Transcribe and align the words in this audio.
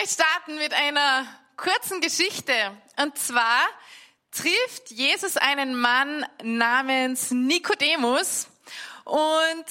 möchte 0.00 0.14
starten 0.14 0.56
mit 0.56 0.72
einer 0.72 1.26
kurzen 1.56 2.00
Geschichte. 2.00 2.54
Und 3.02 3.18
zwar 3.18 3.60
trifft 4.30 4.90
Jesus 4.90 5.36
einen 5.36 5.78
Mann 5.78 6.24
namens 6.42 7.30
Nikodemus 7.32 8.48
und 9.04 9.66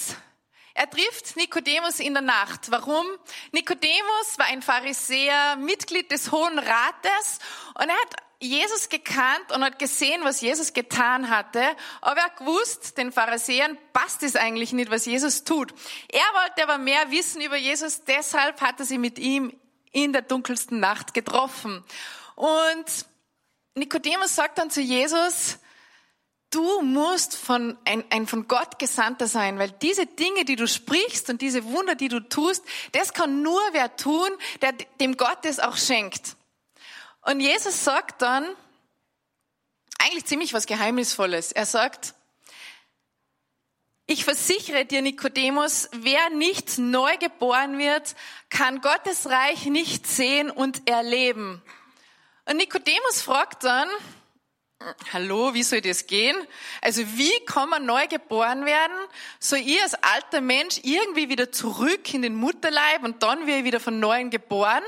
er 0.76 0.90
trifft 0.90 1.36
Nikodemus 1.36 2.00
in 2.00 2.14
der 2.14 2.22
Nacht. 2.22 2.70
Warum? 2.70 3.06
Nikodemus 3.54 4.38
war 4.38 4.46
ein 4.48 4.62
Pharisäer, 4.62 5.56
Mitglied 5.56 6.12
des 6.12 6.32
Hohen 6.32 6.60
Rates 6.60 7.40
und 7.76 7.90
er 7.90 7.96
hat 7.96 8.16
Jesus 8.40 8.90
gekannt 8.90 9.52
und 9.54 9.64
hat 9.64 9.80
gesehen, 9.80 10.22
was 10.24 10.42
Jesus 10.42 10.74
getan 10.74 11.30
hatte, 11.30 11.64
aber 12.02 12.22
er 12.22 12.30
gewusst, 12.30 12.98
den 12.98 13.12
Pharisäern 13.12 13.78
passt 13.94 14.22
es 14.24 14.36
eigentlich 14.36 14.74
nicht, 14.74 14.92
was 14.92 15.06
Jesus 15.06 15.44
tut. 15.44 15.74
Er 16.08 16.22
wollte 16.42 16.64
aber 16.64 16.78
mehr 16.78 17.10
wissen 17.10 17.42
über 17.42 17.58
Jesus, 17.58 18.04
deshalb 18.04 18.62
hat 18.62 18.80
er 18.80 18.86
sie 18.86 19.00
mit 19.00 19.18
ihm 19.18 19.54
in 19.92 20.14
der 20.14 20.22
dunkelsten 20.22 20.80
Nacht 20.80 21.14
getroffen. 21.14 21.84
Und 22.36 22.86
Nikodemus 23.76 24.36
sagt 24.36 24.58
dann 24.58 24.70
zu 24.70 24.82
Jesus, 24.82 25.58
du 26.52 26.82
musst 26.82 27.36
von, 27.36 27.78
ein, 27.86 28.04
ein 28.10 28.28
von 28.28 28.48
Gott 28.48 28.80
Gesandter 28.80 29.28
sein, 29.28 29.60
weil 29.60 29.72
diese 29.72 30.06
Dinge, 30.06 30.46
die 30.46 30.56
du 30.56 30.68
sprichst 30.68 31.30
und 31.30 31.42
diese 31.42 31.64
Wunder, 31.66 31.96
die 31.96 32.08
du 32.08 32.20
tust, 32.20 32.64
das 32.92 33.14
kann 33.14 33.42
nur 33.42 33.62
wer 33.72 33.96
tun, 33.96 34.30
der 34.62 34.74
dem 35.00 35.18
Gott 35.18 35.46
es 35.46 35.60
auch 35.60 35.78
schenkt. 35.78 36.36
Und 37.22 37.40
Jesus 37.40 37.84
sagt 37.84 38.22
dann 38.22 38.46
eigentlich 40.00 40.26
ziemlich 40.26 40.54
was 40.54 40.66
Geheimnisvolles. 40.66 41.52
Er 41.52 41.66
sagt, 41.66 42.16
ich 44.10 44.26
versichere 44.26 44.86
dir, 44.86 45.04
Nikodemus, 45.04 45.88
wer 45.92 46.32
nicht 46.32 46.80
neu 46.80 47.16
geboren 47.18 47.78
wird, 47.78 48.16
kann 48.50 48.82
Gottes 48.82 49.30
Reich 49.30 49.68
nicht 49.68 50.08
sehen 50.08 50.50
und 50.50 50.90
erleben. 50.90 51.62
Und 52.46 52.58
Nikodemus 52.58 53.22
fragt 53.22 53.64
dann, 53.64 53.88
hallo, 55.14 55.54
wie 55.54 55.62
soll 55.62 55.82
das 55.82 56.08
gehen? 56.08 56.36
Also 56.82 57.04
wie 57.18 57.46
kann 57.46 57.70
man 57.70 57.86
neu 57.86 58.08
geboren 58.08 58.66
werden? 58.66 58.98
Soll 59.40 59.60
ich 59.60 59.80
als 59.84 59.94
alter 59.94 60.42
Mensch 60.42 60.80
irgendwie 60.82 61.30
wieder 61.30 61.52
zurück 61.52 62.12
in 62.12 62.24
den 62.24 62.34
Mutterleib 62.34 63.04
und 63.04 63.22
dann 63.22 63.46
werde 63.46 63.60
ich 63.60 63.66
wieder 63.66 63.80
von 63.80 64.00
neuem 64.00 64.32
geboren? 64.32 64.82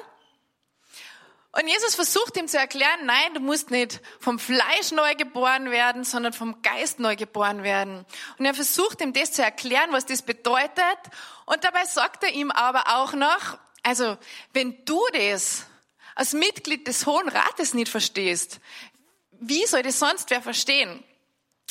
Und 1.53 1.67
Jesus 1.67 1.95
versucht 1.95 2.37
ihm 2.37 2.47
zu 2.47 2.57
erklären, 2.57 3.05
nein, 3.05 3.33
du 3.33 3.41
musst 3.41 3.71
nicht 3.71 3.99
vom 4.19 4.39
Fleisch 4.39 4.91
neu 4.91 5.15
geboren 5.15 5.69
werden, 5.69 6.05
sondern 6.05 6.31
vom 6.31 6.61
Geist 6.61 6.99
neu 6.99 7.17
geboren 7.17 7.63
werden. 7.63 8.05
Und 8.37 8.45
er 8.45 8.53
versucht 8.53 9.01
ihm 9.01 9.11
das 9.11 9.33
zu 9.33 9.43
erklären, 9.43 9.91
was 9.91 10.05
das 10.05 10.21
bedeutet. 10.21 10.97
Und 11.45 11.63
dabei 11.65 11.83
sagt 11.85 12.23
er 12.23 12.31
ihm 12.31 12.51
aber 12.51 12.83
auch 12.95 13.13
noch, 13.13 13.57
also 13.83 14.17
wenn 14.53 14.85
du 14.85 15.01
das 15.11 15.65
als 16.15 16.31
Mitglied 16.31 16.87
des 16.87 17.05
Hohen 17.05 17.27
Rates 17.27 17.73
nicht 17.73 17.89
verstehst, 17.89 18.61
wie 19.31 19.65
soll 19.65 19.83
das 19.83 19.99
sonst 19.99 20.29
wer 20.29 20.41
verstehen? 20.41 21.03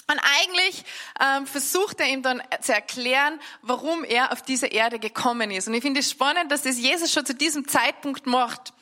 Und 0.07 0.19
eigentlich 0.19 0.85
ähm, 1.21 1.47
versucht 1.47 2.01
er 2.01 2.07
ihm 2.07 2.23
dann 2.23 2.43
zu 2.61 2.73
erklären, 2.73 3.41
warum 3.63 4.03
er 4.03 4.33
auf 4.33 4.43
diese 4.43 4.67
Erde 4.67 4.99
gekommen 4.99 5.51
ist. 5.51 5.69
Und 5.69 5.75
ich 5.75 5.83
finde 5.83 6.01
es 6.01 6.11
spannend, 6.11 6.51
dass 6.51 6.63
das 6.63 6.79
Jesus 6.79 7.13
schon 7.13 7.25
zu 7.25 7.35
diesem 7.35 7.69
Zeitpunkt 7.69 8.27
macht. 8.27 8.73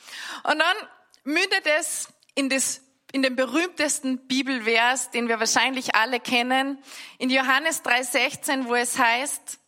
Und 0.44 0.58
dann 0.58 0.76
mündet 1.24 1.66
es 1.78 2.08
in, 2.34 2.48
das, 2.48 2.80
in 3.12 3.22
den 3.22 3.36
berühmtesten 3.36 4.26
Bibelvers, 4.26 5.10
den 5.10 5.28
wir 5.28 5.38
wahrscheinlich 5.38 5.94
alle 5.94 6.18
kennen, 6.18 6.78
in 7.18 7.28
Johannes 7.28 7.84
3,16, 7.84 8.66
wo 8.66 8.74
es 8.74 8.98
heißt, 8.98 9.58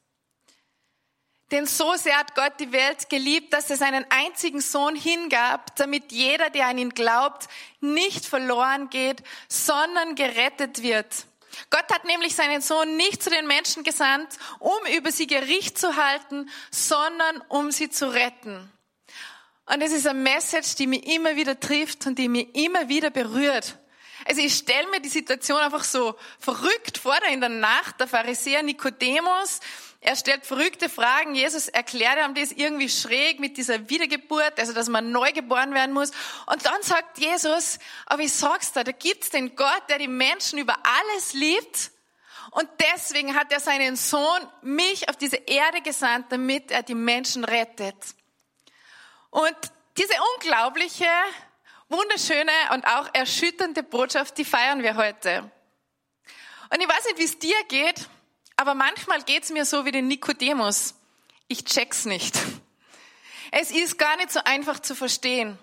denn 1.51 1.67
so 1.67 1.95
sehr 1.97 2.17
hat 2.17 2.35
Gott 2.37 2.53
die 2.61 2.71
Welt 2.71 3.11
geliebt, 3.11 3.53
dass 3.53 3.71
er 3.71 3.77
seinen 3.77 4.07
einzigen 4.09 4.61
Sohn 4.61 4.95
hingab, 4.95 5.75
damit 5.77 6.13
jeder, 6.13 6.49
der 6.49 6.69
an 6.69 6.79
ihn 6.79 6.91
glaubt, 6.91 7.49
nicht 7.81 8.25
verloren 8.25 8.89
geht, 8.89 9.23
sondern 9.49 10.15
gerettet 10.15 10.83
wird. 10.83 11.27
Gott 11.69 11.93
hat 11.93 12.05
nämlich 12.05 12.35
seinen 12.35 12.63
Sohn 12.63 12.97
nicht 12.97 13.23
zu 13.23 13.31
den 13.31 13.47
Menschen 13.47 13.85
gesandt, 13.85 14.39
um 14.59 14.79
über 14.97 15.13
sie 15.13 15.27
Gericht 15.27 15.79
zu 15.79 15.97
halten, 15.97 16.49
sondern 16.71 17.43
um 17.49 17.71
sie 17.71 17.91
zu 17.91 18.13
retten. 18.13 18.73
Und 19.67 19.83
es 19.83 19.93
ist 19.93 20.07
eine 20.07 20.19
Message, 20.19 20.75
die 20.77 20.87
mich 20.87 21.07
immer 21.07 21.37
wieder 21.37 21.59
trifft 21.61 22.07
und 22.07 22.19
die 22.19 22.29
mich 22.29 22.55
immer 22.57 22.89
wieder 22.89 23.11
berührt. 23.11 23.79
Also 24.27 24.43
ich 24.43 24.55
stelle 24.55 24.89
mir 24.91 25.01
die 25.01 25.09
Situation 25.09 25.61
einfach 25.61 25.85
so 25.85 26.17
verrückt 26.39 26.99
vor, 26.99 27.17
da 27.21 27.29
in 27.29 27.41
der 27.41 27.51
Nacht, 27.51 28.01
der 28.01 28.09
Pharisäer 28.09 28.63
Nikodemus, 28.63 29.61
er 30.03 30.17
stellt 30.17 30.47
verrückte 30.47 30.89
Fragen. 30.89 31.35
Jesus 31.35 31.69
erklärt 31.69 32.19
ihm 32.19 32.35
das 32.35 32.53
irgendwie 32.53 32.89
schräg 32.89 33.39
mit 33.39 33.59
dieser 33.59 33.91
Wiedergeburt, 33.91 34.59
also 34.59 34.73
dass 34.73 34.89
man 34.89 35.13
neu 35.13 35.31
geboren 35.33 35.75
werden 35.75 35.93
muss. 35.93 36.11
Und 36.47 36.65
dann 36.65 36.83
sagt 36.83 37.19
Jesus, 37.19 37.79
aber 38.07 38.23
ich 38.23 38.33
sag's 38.33 38.73
dir, 38.73 38.83
da 38.83 38.93
gibt's 38.93 39.29
den 39.29 39.55
Gott, 39.57 39.83
der 39.91 39.99
die 39.99 40.09
Menschen 40.09 40.59
über 40.59 40.75
alles 40.83 41.35
liebt. 41.35 41.91
Und 42.53 42.69
deswegen 42.95 43.37
hat 43.37 43.53
er 43.53 43.61
seinen 43.61 43.97
Sohn, 43.97 44.49
mich 44.63 45.09
auf 45.11 45.17
diese 45.17 45.37
Erde 45.37 45.83
gesandt, 45.83 46.33
damit 46.33 46.71
er 46.71 46.83
die 46.83 46.95
Menschen 46.95 47.45
rettet. 47.45 47.95
Und 49.29 49.57
diese 49.99 50.15
unglaubliche, 50.35 51.07
wunderschöne 51.91 52.53
und 52.73 52.87
auch 52.87 53.09
erschütternde 53.13 53.83
Botschaft, 53.83 54.39
die 54.39 54.47
feiern 54.47 54.83
wir 54.83 54.97
heute. 54.97 55.51
Und 56.71 56.81
ich 56.81 56.89
weiß 56.89 57.05
nicht, 57.05 57.19
wie 57.19 57.25
es 57.25 57.39
dir 57.39 57.63
geht, 57.69 58.09
aber 58.61 58.75
manchmal 58.75 59.23
geht's 59.23 59.49
mir 59.49 59.65
so 59.65 59.87
wie 59.87 59.91
den 59.91 60.07
Nikodemus. 60.07 60.95
Ich 61.49 61.65
check's 61.65 62.05
nicht. 62.05 62.39
Es 63.53 63.71
ist 63.71 63.97
gar 63.97 64.19
nicht 64.19 64.31
so 64.31 64.41
einfach 64.45 64.81
zu 64.81 64.95
verstehen. 64.95 65.59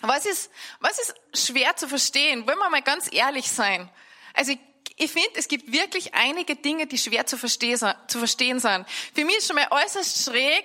Was 0.00 0.24
ist, 0.24 0.50
was 0.80 0.98
ist 0.98 1.14
schwer 1.34 1.76
zu 1.76 1.86
verstehen? 1.86 2.46
Wollen 2.46 2.56
wir 2.56 2.70
mal 2.70 2.80
ganz 2.80 3.12
ehrlich 3.12 3.50
sein? 3.50 3.90
Also 4.32 4.52
ich, 4.52 4.58
ich 4.96 5.12
finde, 5.12 5.28
es 5.34 5.48
gibt 5.48 5.70
wirklich 5.70 6.14
einige 6.14 6.56
Dinge, 6.56 6.86
die 6.86 6.96
schwer 6.96 7.26
zu 7.26 7.36
verstehen, 7.36 7.78
zu 8.08 8.18
verstehen 8.18 8.58
sind. 8.58 8.86
Für 9.14 9.26
mich 9.26 9.36
ist 9.36 9.48
schon 9.48 9.56
mal 9.56 9.68
äußerst 9.70 10.24
schräg, 10.24 10.64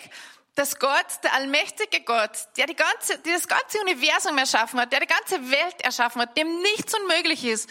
dass 0.56 0.80
Gott, 0.80 1.08
der 1.24 1.34
allmächtige 1.34 2.00
Gott, 2.06 2.31
der, 2.56 2.68
die 2.68 2.75
ganze, 2.75 3.19
der 3.19 3.34
das 3.34 3.50
ganze 3.50 3.81
Universum 3.81 4.38
erschaffen 4.38 4.80
hat, 4.80 4.94
der 4.94 5.02
die 5.02 5.08
ganze 5.08 5.52
Welt 5.52 5.81
erschaffen 5.81 6.22
hat, 6.22 6.38
dem 6.38 6.62
nichts 6.62 6.94
unmöglich 6.98 7.44
ist, 7.44 7.69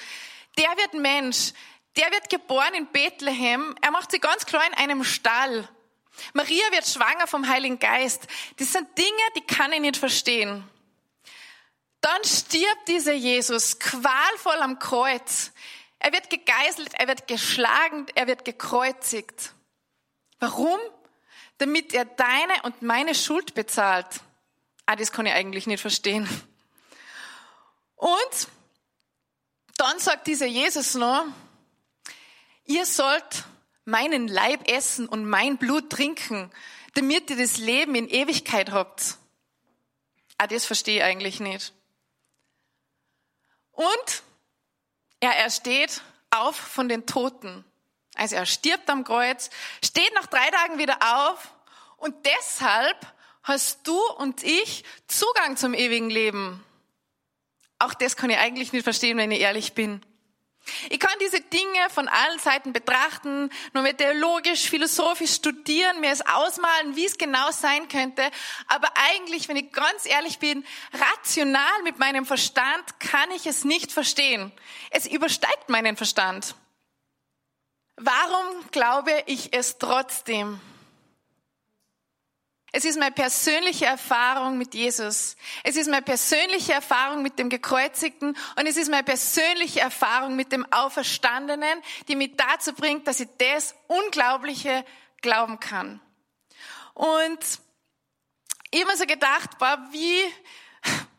der 0.59 0.77
wird 0.77 0.93
Mensch, 0.93 1.54
der 1.98 2.10
wird 2.12 2.31
geboren 2.31 2.75
in 2.75 2.86
Bethlehem, 2.86 3.76
er 3.82 3.91
macht 3.91 4.10
sie 4.10 4.20
ganz 4.20 4.47
klar 4.47 4.66
in 4.66 4.75
einem 4.75 5.04
Stall. 5.04 5.69
Maria 6.32 6.64
wird 6.70 6.86
schwanger 6.86 7.26
vom 7.26 7.47
Heiligen 7.48 7.78
Geist. 7.78 8.26
Das 8.56 8.72
sind 8.72 8.97
Dinge, 8.97 9.09
die 9.36 9.42
kann 9.42 9.72
ich 9.72 9.81
nicht 9.81 9.97
verstehen. 9.97 10.64
Dann 12.00 12.25
stirbt 12.25 12.88
dieser 12.88 13.12
Jesus 13.12 13.78
qualvoll 13.78 14.60
am 14.60 14.78
Kreuz. 14.78 15.53
Er 15.98 16.12
wird 16.12 16.31
gegeißelt, 16.31 16.94
er 16.94 17.09
wird 17.09 17.26
geschlagen, 17.26 18.06
er 18.15 18.26
wird 18.26 18.44
gekreuzigt. 18.44 19.53
Warum? 20.38 20.78
damit 21.59 21.92
er 21.92 22.04
deine 22.04 22.62
und 22.62 22.82
meine 22.82 23.15
Schuld 23.15 23.54
bezahlt. 23.54 24.06
Ah, 24.86 24.97
das 24.97 25.12
kann 25.12 25.26
ich 25.26 25.32
eigentlich 25.32 25.66
nicht 25.66 25.80
verstehen. 25.80 26.28
Und 27.97 28.48
dann 29.76 29.98
sagt 29.98 30.28
dieser 30.28 30.47
Jesus 30.47 30.94
noch, 30.94 31.26
ihr 32.69 32.87
sollt 32.87 33.45
meinen 33.84 34.29
Leib 34.29 34.71
essen 34.71 35.09
und 35.09 35.25
mein 35.25 35.56
Blut 35.56 35.91
trinken, 35.91 36.53
damit 36.95 37.31
ihr 37.31 37.37
das 37.37 37.59
Leben 37.59 37.95
in 37.97 38.09
Ewigkeit 38.09 38.71
habt. 38.71 39.17
Ah, 40.37 40.47
das 40.47 40.65
verstehe 40.65 40.99
ich 40.99 41.03
eigentlich 41.03 41.41
nicht. 41.41 41.73
Und 43.73 44.23
er 45.21 45.37
ersteht 45.37 46.03
auf 46.31 46.55
von 46.55 46.89
den 46.89 47.07
Toten. 47.07 47.65
Also 48.15 48.37
er 48.37 48.47
stirbt 48.47 48.91
am 48.91 49.05
Kreuz, 49.05 49.51
steht 49.83 50.12
nach 50.15 50.27
drei 50.27 50.49
Tagen 50.51 50.78
wieder 50.78 50.99
auf 51.27 51.55
und 51.97 52.15
deshalb 52.27 52.97
hast 53.43 53.87
du 53.87 53.99
und 54.19 54.43
ich 54.43 54.84
Zugang 55.07 55.57
zum 55.57 55.73
ewigen 55.75 56.11
Leben. 56.11 56.65
Auch 57.78 57.95
das 57.95 58.16
kann 58.16 58.31
ich 58.31 58.39
eigentlich 58.39 58.72
nicht 58.72 58.84
verstehen, 58.84 59.16
wenn 59.16 59.31
ich 59.31 59.41
ehrlich 59.41 59.72
bin. 59.72 60.04
Ich 60.91 61.00
kann 61.00 61.15
diese 61.20 61.41
Dinge 61.41 61.91
von 61.91 62.09
allen 62.09 62.38
Seiten 62.38 62.72
betrachten, 62.72 63.50
nur 63.72 63.82
mit 63.82 63.98
theologisch, 63.98 64.68
philosophisch 64.68 65.32
studieren, 65.34 66.00
mir 66.00 66.10
es 66.10 66.26
ausmalen, 66.26 66.97
wie 66.97 67.06
es 67.06 67.18
genau 67.18 67.50
sein 67.50 67.88
könnte. 67.88 68.22
Aber 68.66 68.88
eigentlich, 69.12 69.48
wenn 69.48 69.56
ich 69.56 69.72
ganz 69.72 70.06
ehrlich 70.06 70.38
bin, 70.38 70.65
rational 70.92 71.82
mit 71.84 71.98
meinem 71.98 72.26
Verstand 72.26 73.00
kann 73.00 73.30
ich 73.32 73.47
es 73.47 73.65
nicht 73.65 73.92
verstehen. 73.92 74.53
Es 74.91 75.06
übersteigt 75.06 75.68
meinen 75.68 75.97
Verstand. 75.97 76.54
Warum 77.97 78.70
glaube 78.70 79.24
ich 79.26 79.53
es 79.53 79.78
trotzdem? 79.78 80.60
Es 82.70 82.84
ist 82.84 82.98
meine 82.98 83.12
persönliche 83.12 83.86
Erfahrung 83.86 84.59
mit 84.59 84.74
Jesus. 84.74 85.36
Es 85.65 85.76
ist 85.76 85.88
meine 85.88 86.03
persönliche 86.03 86.74
Erfahrung 86.74 87.22
mit 87.22 87.38
dem 87.38 87.48
Gekreuzigten 87.48 88.36
und 88.56 88.66
es 88.66 88.76
ist 88.76 88.91
meine 88.91 89.04
persönliche 89.04 89.80
Erfahrung 89.80 90.36
mit 90.36 90.53
dem 90.53 90.70
Auferstandenen, 90.70 91.82
die 92.09 92.16
mich 92.16 92.36
dazu 92.36 92.74
bringt, 92.74 93.06
dass 93.06 93.20
ich 93.20 93.28
das 93.38 93.74
Unglaubliche 93.86 94.84
glauben 95.22 95.59
kann. 95.60 96.00
Und 96.92 97.38
ich 98.70 98.80
habe 98.80 98.92
mir 98.92 98.98
so 98.98 99.06
gedacht, 99.06 99.56
boah, 99.59 99.78
wie, 99.92 100.20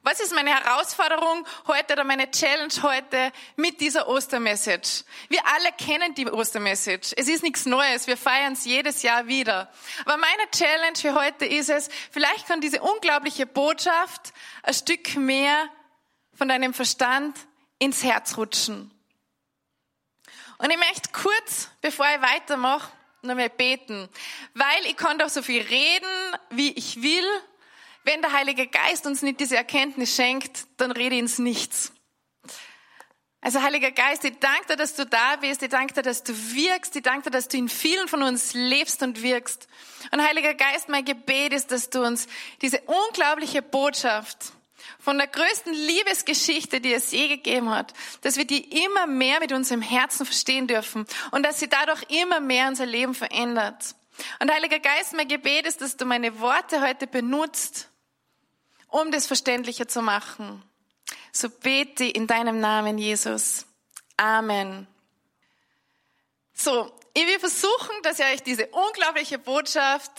was 0.09 0.19
ist 0.19 0.33
meine 0.33 0.49
Herausforderung 0.49 1.45
heute 1.67 1.93
oder 1.93 2.03
meine 2.03 2.31
Challenge 2.31 2.73
heute 2.81 3.31
mit 3.57 3.79
dieser 3.79 4.07
Ostermessage? 4.07 5.03
Wir 5.27 5.45
alle 5.45 5.71
kennen 5.73 6.15
die 6.15 6.25
Ostermessage. 6.25 7.13
Es 7.15 7.27
ist 7.27 7.43
nichts 7.43 7.67
Neues. 7.67 8.07
Wir 8.07 8.17
feiern 8.17 8.53
es 8.53 8.65
jedes 8.65 9.03
Jahr 9.03 9.27
wieder. 9.27 9.71
Aber 10.05 10.17
meine 10.17 10.49
Challenge 10.49 10.95
für 10.95 11.13
heute 11.13 11.45
ist 11.45 11.69
es, 11.69 11.89
vielleicht 12.09 12.47
kann 12.47 12.59
diese 12.59 12.81
unglaubliche 12.81 13.45
Botschaft 13.45 14.33
ein 14.63 14.73
Stück 14.73 15.15
mehr 15.15 15.69
von 16.33 16.47
deinem 16.47 16.73
Verstand 16.73 17.37
ins 17.77 18.03
Herz 18.03 18.35
rutschen. 18.35 18.91
Und 20.57 20.71
ich 20.71 20.77
möchte 20.77 21.11
kurz, 21.13 21.69
bevor 21.81 22.07
ich 22.15 22.21
weitermache, 22.23 22.91
noch 23.21 23.35
mal 23.35 23.49
beten. 23.49 24.09
Weil 24.55 24.85
ich 24.87 24.97
kann 24.97 25.19
doch 25.19 25.29
so 25.29 25.43
viel 25.43 25.61
reden, 25.61 26.35
wie 26.49 26.71
ich 26.71 27.03
will. 27.03 27.27
Wenn 28.11 28.23
der 28.23 28.33
Heilige 28.33 28.65
Geist 28.65 29.05
uns 29.05 29.21
nicht 29.21 29.39
diese 29.39 29.55
Erkenntnis 29.55 30.15
schenkt, 30.15 30.65
dann 30.77 30.89
rede 30.89 31.15
ins 31.15 31.37
Nichts. 31.37 31.93
Also 33.39 33.61
Heiliger 33.61 33.91
Geist, 33.91 34.23
ich 34.23 34.33
danke 34.39 34.65
dir, 34.69 34.77
dass 34.77 34.95
du 34.95 35.05
da 35.05 35.35
bist. 35.35 35.61
Ich 35.61 35.69
danke 35.69 35.93
dir, 35.93 36.01
dass 36.01 36.23
du 36.23 36.33
wirkst. 36.33 36.95
Ich 36.95 37.03
danke 37.03 37.25
dir, 37.25 37.29
dass 37.29 37.49
du 37.49 37.57
in 37.57 37.69
vielen 37.69 38.07
von 38.07 38.23
uns 38.23 38.55
lebst 38.55 39.03
und 39.03 39.21
wirkst. 39.21 39.67
Und 40.09 40.27
Heiliger 40.27 40.55
Geist, 40.55 40.89
mein 40.89 41.05
Gebet 41.05 41.53
ist, 41.53 41.71
dass 41.71 41.91
du 41.91 42.01
uns 42.01 42.25
diese 42.63 42.81
unglaubliche 42.81 43.61
Botschaft 43.61 44.53
von 44.97 45.19
der 45.19 45.27
größten 45.27 45.71
Liebesgeschichte, 45.71 46.81
die 46.81 46.93
es 46.93 47.11
je 47.11 47.27
gegeben 47.27 47.69
hat, 47.69 47.93
dass 48.21 48.37
wir 48.37 48.45
die 48.45 48.85
immer 48.85 49.05
mehr 49.05 49.39
mit 49.39 49.51
unserem 49.51 49.83
Herzen 49.83 50.25
verstehen 50.25 50.65
dürfen 50.65 51.05
und 51.29 51.45
dass 51.45 51.59
sie 51.59 51.69
dadurch 51.69 52.01
immer 52.09 52.39
mehr 52.39 52.69
unser 52.69 52.87
Leben 52.87 53.13
verändert. 53.13 53.93
Und 54.39 54.51
Heiliger 54.51 54.79
Geist, 54.79 55.13
mein 55.13 55.27
Gebet 55.27 55.67
ist, 55.67 55.81
dass 55.81 55.95
du 55.95 56.05
meine 56.05 56.39
Worte 56.39 56.81
heute 56.81 57.05
benutzt, 57.05 57.88
um 58.89 59.11
das 59.11 59.27
verständlicher 59.27 59.87
zu 59.87 60.01
machen. 60.01 60.63
So 61.31 61.49
bete 61.49 62.05
in 62.05 62.27
deinem 62.27 62.59
Namen, 62.59 62.97
Jesus. 62.97 63.65
Amen. 64.17 64.87
So, 66.53 66.91
ich 67.13 67.25
will 67.25 67.39
versuchen, 67.39 67.95
dass 68.03 68.19
ich 68.19 68.25
euch 68.25 68.43
diese 68.43 68.67
unglaubliche 68.67 69.39
Botschaft 69.39 70.11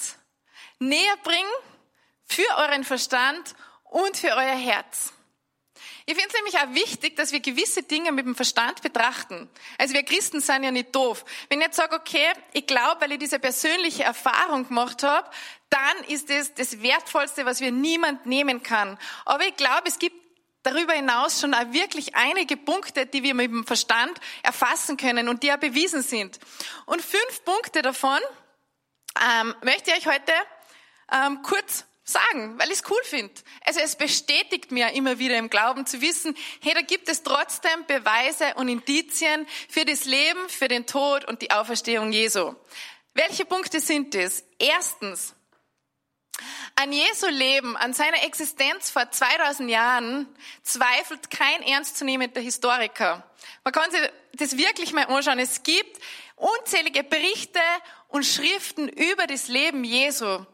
näher 0.78 1.16
bringe 1.22 1.50
für 2.24 2.56
euren 2.56 2.84
Verstand 2.84 3.54
und 3.84 4.16
für 4.16 4.28
euer 4.28 4.56
Herz. 4.56 5.12
Ich 6.10 6.16
finde 6.16 6.28
es 6.28 6.34
nämlich 6.34 6.58
auch 6.58 6.74
wichtig, 6.74 7.14
dass 7.14 7.30
wir 7.30 7.38
gewisse 7.38 7.84
Dinge 7.84 8.10
mit 8.10 8.26
dem 8.26 8.34
Verstand 8.34 8.82
betrachten. 8.82 9.48
Also 9.78 9.94
wir 9.94 10.02
Christen 10.02 10.40
sind 10.40 10.64
ja 10.64 10.72
nicht 10.72 10.92
doof. 10.92 11.24
Wenn 11.48 11.60
ich 11.60 11.66
jetzt 11.66 11.76
sage, 11.76 11.94
okay, 11.94 12.32
ich 12.52 12.66
glaube, 12.66 13.02
weil 13.02 13.12
ich 13.12 13.20
diese 13.20 13.38
persönliche 13.38 14.02
Erfahrung 14.02 14.66
gemacht 14.66 15.04
habe, 15.04 15.30
dann 15.68 16.04
ist 16.08 16.28
das 16.28 16.52
das 16.52 16.82
Wertvollste, 16.82 17.46
was 17.46 17.60
wir 17.60 17.70
niemand 17.70 18.26
nehmen 18.26 18.60
kann. 18.64 18.98
Aber 19.24 19.46
ich 19.46 19.54
glaube, 19.54 19.84
es 19.86 20.00
gibt 20.00 20.16
darüber 20.64 20.94
hinaus 20.94 21.40
schon 21.40 21.54
auch 21.54 21.70
wirklich 21.72 22.16
einige 22.16 22.56
Punkte, 22.56 23.06
die 23.06 23.22
wir 23.22 23.34
mit 23.34 23.52
dem 23.52 23.64
Verstand 23.64 24.18
erfassen 24.42 24.96
können 24.96 25.28
und 25.28 25.44
die 25.44 25.46
ja 25.46 25.58
bewiesen 25.58 26.02
sind. 26.02 26.40
Und 26.86 27.02
fünf 27.02 27.44
Punkte 27.44 27.82
davon 27.82 28.18
ähm, 29.40 29.54
möchte 29.62 29.92
ich 29.92 30.08
euch 30.08 30.12
heute 30.12 30.32
ähm, 31.12 31.42
kurz 31.42 31.84
sagen, 32.10 32.58
weil 32.58 32.68
ich 32.68 32.80
es 32.80 32.90
cool 32.90 33.00
finde. 33.04 33.34
Also 33.64 33.80
es 33.80 33.96
bestätigt 33.96 34.72
mir 34.72 34.92
immer 34.92 35.18
wieder 35.18 35.38
im 35.38 35.50
Glauben 35.50 35.86
zu 35.86 36.00
wissen, 36.00 36.36
hey, 36.60 36.74
da 36.74 36.82
gibt 36.82 37.08
es 37.08 37.22
trotzdem 37.22 37.86
Beweise 37.86 38.54
und 38.56 38.68
Indizien 38.68 39.46
für 39.68 39.84
das 39.84 40.04
Leben, 40.04 40.48
für 40.48 40.68
den 40.68 40.86
Tod 40.86 41.24
und 41.26 41.42
die 41.42 41.50
Auferstehung 41.50 42.12
Jesu. 42.12 42.54
Welche 43.14 43.44
Punkte 43.44 43.80
sind 43.80 44.14
das? 44.14 44.44
Erstens, 44.58 45.34
an 46.76 46.92
Jesu 46.92 47.26
Leben, 47.28 47.76
an 47.76 47.92
seiner 47.92 48.22
Existenz 48.24 48.90
vor 48.90 49.10
2000 49.10 49.70
Jahren 49.70 50.26
zweifelt 50.62 51.30
kein 51.30 51.62
ernstzunehmender 51.62 52.40
Historiker. 52.40 53.24
Man 53.64 53.72
kann 53.72 53.90
sich 53.90 54.00
das 54.34 54.56
wirklich 54.56 54.92
mal 54.92 55.04
anschauen. 55.04 55.38
Es 55.38 55.62
gibt 55.62 56.00
unzählige 56.36 57.04
Berichte 57.04 57.60
und 58.08 58.24
Schriften 58.24 58.88
über 58.88 59.26
das 59.26 59.48
Leben 59.48 59.84
Jesu. 59.84 60.44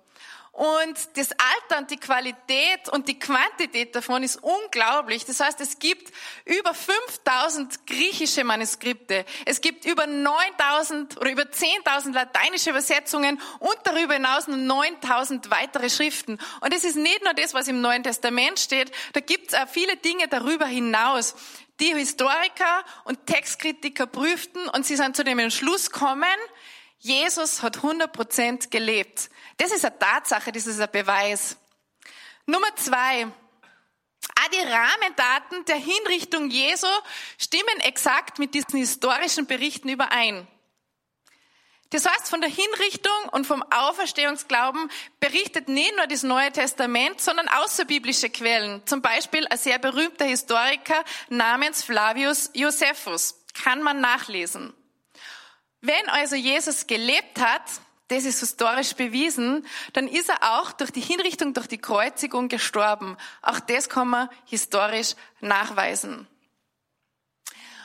Und 0.56 0.96
das 1.18 1.32
Alter 1.32 1.82
und 1.82 1.90
die 1.90 1.98
Qualität 1.98 2.88
und 2.90 3.08
die 3.08 3.18
Quantität 3.18 3.94
davon 3.94 4.22
ist 4.22 4.42
unglaublich. 4.42 5.26
Das 5.26 5.38
heißt, 5.38 5.60
es 5.60 5.78
gibt 5.78 6.10
über 6.46 6.72
5000 6.72 7.86
griechische 7.86 8.42
Manuskripte. 8.42 9.26
Es 9.44 9.60
gibt 9.60 9.84
über 9.84 10.06
9000 10.06 11.18
oder 11.18 11.30
über 11.30 11.42
10.000 11.42 12.14
lateinische 12.14 12.70
Übersetzungen 12.70 13.38
und 13.58 13.76
darüber 13.84 14.14
hinaus 14.14 14.46
nur 14.46 14.56
9000 14.56 15.50
weitere 15.50 15.90
Schriften. 15.90 16.38
Und 16.62 16.72
es 16.72 16.84
ist 16.84 16.96
nicht 16.96 17.22
nur 17.22 17.34
das, 17.34 17.52
was 17.52 17.68
im 17.68 17.82
Neuen 17.82 18.02
Testament 18.02 18.58
steht. 18.58 18.90
Da 19.12 19.20
gibt 19.20 19.52
es 19.52 19.58
auch 19.58 19.68
viele 19.68 19.98
Dinge 19.98 20.26
darüber 20.26 20.64
hinaus 20.64 21.34
die 21.80 21.94
Historiker 21.94 22.84
und 23.04 23.26
Textkritiker 23.26 24.06
prüften 24.06 24.66
und 24.70 24.86
sie 24.86 24.96
sind 24.96 25.16
zu 25.16 25.24
dem 25.24 25.38
Entschluss 25.38 25.90
gekommen, 25.90 26.24
Jesus 26.98 27.62
hat 27.62 27.78
100% 27.78 28.70
gelebt. 28.70 29.30
Das 29.58 29.72
ist 29.72 29.84
eine 29.84 29.98
Tatsache, 29.98 30.52
das 30.52 30.66
ist 30.66 30.80
ein 30.80 30.90
Beweis. 30.90 31.56
Nummer 32.46 32.74
zwei. 32.76 33.26
Auch 33.26 34.48
die 34.50 34.68
Rahmendaten 34.68 35.64
der 35.66 35.76
Hinrichtung 35.76 36.50
Jesu 36.50 36.86
stimmen 37.38 37.80
exakt 37.80 38.38
mit 38.38 38.54
diesen 38.54 38.78
historischen 38.78 39.46
Berichten 39.46 39.88
überein. 39.88 40.46
Das 41.90 42.04
heißt, 42.04 42.28
von 42.28 42.40
der 42.40 42.50
Hinrichtung 42.50 43.28
und 43.30 43.46
vom 43.46 43.62
Auferstehungsglauben 43.62 44.90
berichtet 45.20 45.68
nicht 45.68 45.94
nur 45.96 46.06
das 46.08 46.24
Neue 46.24 46.50
Testament, 46.50 47.20
sondern 47.20 47.48
außerbiblische 47.48 48.28
Quellen. 48.28 48.84
Zum 48.86 49.02
Beispiel 49.02 49.46
ein 49.46 49.58
sehr 49.58 49.78
berühmter 49.78 50.24
Historiker 50.24 51.04
namens 51.28 51.84
Flavius 51.84 52.50
Josephus. 52.54 53.40
Kann 53.54 53.82
man 53.82 54.00
nachlesen. 54.00 54.74
Wenn 55.86 56.08
also 56.08 56.34
Jesus 56.34 56.88
gelebt 56.88 57.38
hat, 57.38 57.62
das 58.08 58.24
ist 58.24 58.40
historisch 58.40 58.94
bewiesen, 58.94 59.64
dann 59.92 60.08
ist 60.08 60.28
er 60.28 60.58
auch 60.58 60.72
durch 60.72 60.90
die 60.90 61.00
Hinrichtung, 61.00 61.54
durch 61.54 61.68
die 61.68 61.78
Kreuzigung 61.78 62.48
gestorben. 62.48 63.16
Auch 63.40 63.60
das 63.60 63.88
kann 63.88 64.08
man 64.08 64.28
historisch 64.46 65.14
nachweisen. 65.40 66.26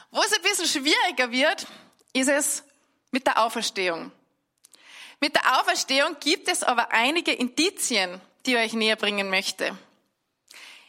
Wo 0.10 0.20
es 0.22 0.34
ein 0.34 0.42
bisschen 0.42 0.66
schwieriger 0.66 1.32
wird, 1.32 1.68
ist 2.14 2.28
es 2.28 2.64
mit 3.12 3.28
der 3.28 3.44
Auferstehung. 3.44 4.12
Mit 5.20 5.36
der 5.36 5.60
Auferstehung 5.60 6.18
gibt 6.20 6.48
es 6.50 6.64
aber 6.64 6.92
einige 6.92 7.34
Indizien, 7.34 8.20
die 8.46 8.56
ich 8.56 8.58
euch 8.58 8.74
näher 8.74 8.96
bringen 8.96 9.30
möchte. 9.30 9.78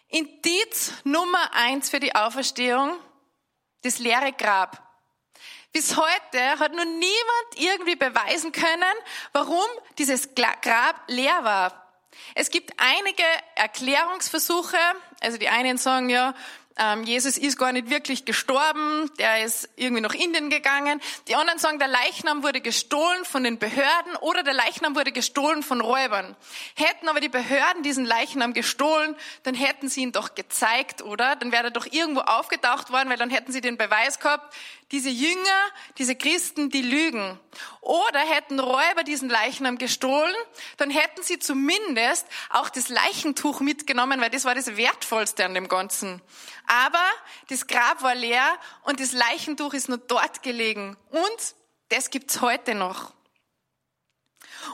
Indiz 0.09 0.95
Nummer 1.05 1.53
eins 1.53 1.91
für 1.91 2.01
die 2.01 2.15
Auferstehung, 2.15 2.97
das 3.83 3.99
leere 3.99 4.33
Grab. 4.33 4.92
Bis 5.73 5.97
heute 5.97 6.59
hat 6.59 6.75
nur 6.75 6.85
niemand 6.85 7.09
irgendwie 7.57 7.97
beweisen 7.97 8.53
können, 8.53 8.95
warum 9.33 9.65
dieses 9.97 10.35
Grab 10.35 11.01
leer 11.07 11.45
war. 11.45 11.91
Es 12.35 12.51
gibt 12.51 12.73
einige 12.77 13.23
Erklärungsversuche, 13.55 14.77
also 15.21 15.39
die 15.39 15.49
einen 15.49 15.79
sagen 15.79 16.11
ja, 16.11 16.35
ähm, 16.79 17.05
Jesus 17.05 17.37
ist 17.37 17.59
gar 17.59 17.73
nicht 17.73 17.91
wirklich 17.91 18.25
gestorben, 18.25 19.11
der 19.19 19.45
ist 19.45 19.69
irgendwie 19.77 20.01
nach 20.01 20.15
Indien 20.15 20.49
gegangen. 20.49 21.01
Die 21.29 21.35
anderen 21.35 21.59
sagen, 21.59 21.79
der 21.79 21.89
Leichnam 21.89 22.43
wurde 22.43 22.61
gestohlen 22.61 23.25
von 23.25 23.45
den 23.45 23.59
Behörden 23.59 24.17
oder 24.21 24.43
der 24.43 24.55
Leichnam 24.55 24.95
wurde 24.97 25.13
gestohlen 25.13 25.63
von 25.63 25.81
Räubern. 25.81 26.35
Hätten 26.75 27.09
aber 27.09 27.21
die 27.21 27.29
Behörden 27.29 27.83
diesen 27.83 28.05
Leichnam 28.05 28.55
gestohlen, 28.55 29.17
dann 29.43 29.55
hätten 29.55 29.89
sie 29.89 30.03
ihn 30.03 30.13
doch 30.13 30.35
gezeigt, 30.35 31.03
oder? 31.03 31.37
Dann 31.37 31.53
wäre 31.53 31.65
er 31.65 31.71
doch 31.71 31.87
irgendwo 31.87 32.21
aufgetaucht 32.21 32.91
worden, 32.91 33.11
weil 33.11 33.19
dann 33.19 33.31
hätten 33.31 33.53
sie 33.53 33.61
den 33.61 33.77
Beweis 33.77 34.19
gehabt, 34.19 34.55
diese 34.93 35.09
Jünger, 35.09 35.71
diese 35.97 36.15
Christen, 36.15 36.69
die 36.71 36.83
lügen. 36.83 37.41
Oder 37.81 38.21
hätten 38.21 38.61
Räuber 38.61 39.03
diesen 39.05 39.31
Leichnam 39.31 39.79
gestohlen, 39.79 40.35
dann 40.77 40.91
hätten 40.91 41.23
sie 41.23 41.39
zumindest 41.39 42.27
auch 42.51 42.69
das 42.69 42.91
Leichentuch 42.91 43.61
mitgenommen, 43.61 44.21
weil 44.21 44.31
das 44.31 44.45
war 44.45 44.55
das 44.55 44.77
Wertvollste 44.77 45.47
an 45.47 45.55
dem 45.55 45.69
Ganzen. 45.69 46.21
Aber 46.67 47.05
das 47.49 47.67
Grab 47.67 48.03
war 48.03 48.15
leer 48.15 48.59
und 48.83 49.01
das 49.01 49.13
Leichentuch 49.13 49.73
ist 49.73 49.89
nur 49.89 49.99
dort 49.99 50.43
gelegen. 50.43 50.97
Und 51.11 51.55
das 51.89 52.11
gibt's 52.11 52.41
heute 52.43 52.75
noch. 52.75 53.13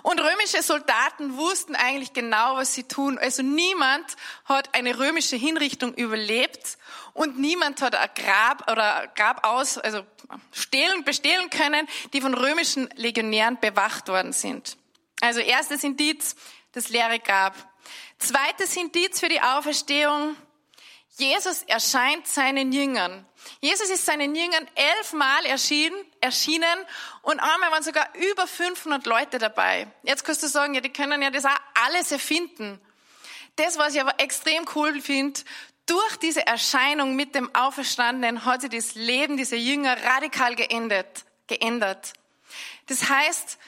Und 0.03 0.21
römische 0.21 0.63
Soldaten 0.63 1.37
wussten 1.37 1.75
eigentlich 1.75 2.13
genau, 2.13 2.57
was 2.57 2.75
sie 2.75 2.85
tun. 2.85 3.19
Also 3.19 3.43
niemand 3.43 4.17
hat 4.45 4.75
eine 4.75 4.99
römische 4.99 5.37
Hinrichtung 5.37 5.95
überlebt 5.95 6.78
und 7.19 7.37
niemand 7.37 7.83
hat 7.83 7.97
ein 7.97 8.09
Grab 8.15 8.71
oder 8.71 9.11
Grab 9.17 9.45
aus, 9.45 9.77
also 9.77 10.07
stehlen, 10.53 11.03
bestehlen 11.03 11.51
können, 11.51 11.89
die 12.13 12.21
von 12.21 12.33
römischen 12.33 12.89
Legionären 12.95 13.59
bewacht 13.59 14.07
worden 14.07 14.33
sind. 14.33 14.77
Also 15.21 15.41
erstes 15.41 15.83
Indiz, 15.83 16.37
das 16.73 16.91
leere 16.91 17.19
Grab. 17.19 17.55
Zweites 18.21 18.77
Indiz 18.77 19.19
für 19.19 19.29
die 19.29 19.41
Auferstehung, 19.41 20.37
Jesus 21.17 21.63
erscheint 21.65 22.29
seinen 22.29 22.71
Jüngern. 22.71 23.27
Jesus 23.61 23.91
ist 23.91 24.07
seinen 24.07 24.37
Jüngern 24.37 24.69
elfmal 24.77 25.45
erschienen, 25.47 25.97
erschienen 26.21 26.79
und 27.23 27.41
einmal 27.41 27.73
waren 27.73 27.83
sogar 27.83 28.15
über 28.15 28.47
500 28.47 29.07
Leute 29.07 29.39
dabei. 29.39 29.89
Jetzt 30.05 30.25
kannst 30.25 30.45
du 30.45 30.47
sagen, 30.47 30.75
ja, 30.75 30.81
die 30.81 30.93
können 30.93 31.21
ja 31.21 31.31
das 31.31 31.45
auch 31.45 31.59
alles 31.87 32.13
erfinden. 32.13 32.81
das, 33.57 33.77
was 33.77 33.97
ich 33.97 34.01
aber 34.01 34.21
extrem 34.21 34.65
cool 34.77 35.01
finde, 35.01 35.41
durch 35.89 36.17
diese 36.19 36.47
Erscheinung 36.47 37.17
mit 37.17 37.35
dem 37.35 37.53
Auferstandenen 37.55 38.45
hat 38.45 38.61
sich 38.61 38.71
das 38.71 38.95
Leben 38.95 39.37
dieser 39.37 39.57
Jünger 39.57 39.97
radikal 40.05 40.55
geändert. 40.55 41.25
geändert. 41.47 42.13
Das 42.87 43.09
heißt, 43.09 43.59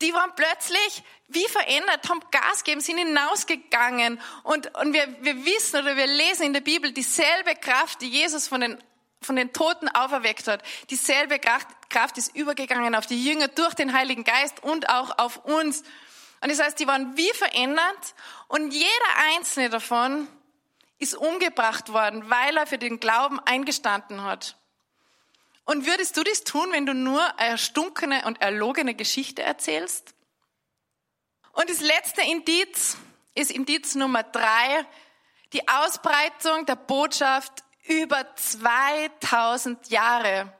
die 0.00 0.12
waren 0.12 0.32
plötzlich 0.36 1.02
wie 1.28 1.46
verändert, 1.48 2.08
haben 2.08 2.20
Gas 2.30 2.62
gegeben, 2.62 2.80
sind 2.80 2.98
hinausgegangen. 2.98 4.20
Und, 4.44 4.74
und 4.78 4.92
wir, 4.92 5.08
wir 5.22 5.44
wissen 5.44 5.80
oder 5.80 5.96
wir 5.96 6.06
lesen 6.06 6.46
in 6.46 6.52
der 6.52 6.60
Bibel 6.60 6.92
dieselbe 6.92 7.54
Kraft, 7.56 8.00
die 8.00 8.08
Jesus 8.08 8.46
von 8.46 8.60
den, 8.60 8.78
von 9.22 9.34
den 9.34 9.52
Toten 9.52 9.88
auferweckt 9.88 10.46
hat. 10.46 10.62
Dieselbe 10.90 11.38
Kraft, 11.38 11.66
Kraft 11.90 12.18
ist 12.18 12.36
übergegangen 12.36 12.94
auf 12.94 13.06
die 13.06 13.22
Jünger 13.22 13.48
durch 13.48 13.74
den 13.74 13.92
Heiligen 13.92 14.22
Geist 14.22 14.62
und 14.62 14.88
auch 14.88 15.18
auf 15.18 15.44
uns. 15.44 15.82
Und 16.40 16.50
das 16.50 16.60
heißt, 16.60 16.78
die 16.78 16.86
waren 16.86 17.16
wie 17.16 17.32
verändert 17.32 18.14
und 18.48 18.72
jeder 18.72 18.88
einzelne 19.34 19.70
davon 19.70 20.28
ist 20.98 21.14
umgebracht 21.14 21.92
worden, 21.92 22.30
weil 22.30 22.56
er 22.56 22.66
für 22.66 22.78
den 22.78 23.00
Glauben 23.00 23.38
eingestanden 23.40 24.22
hat. 24.22 24.56
Und 25.64 25.86
würdest 25.86 26.16
du 26.16 26.22
das 26.22 26.44
tun, 26.44 26.68
wenn 26.70 26.86
du 26.86 26.94
nur 26.94 27.22
erstunkene 27.38 28.24
und 28.24 28.40
erlogene 28.40 28.94
Geschichte 28.94 29.42
erzählst? 29.42 30.14
Und 31.52 31.68
das 31.68 31.80
letzte 31.80 32.22
Indiz 32.22 32.96
ist 33.34 33.50
Indiz 33.50 33.94
Nummer 33.94 34.22
drei, 34.22 34.86
die 35.52 35.66
Ausbreitung 35.68 36.66
der 36.66 36.76
Botschaft 36.76 37.64
über 37.88 38.34
2000 38.36 39.88
Jahre. 39.90 40.52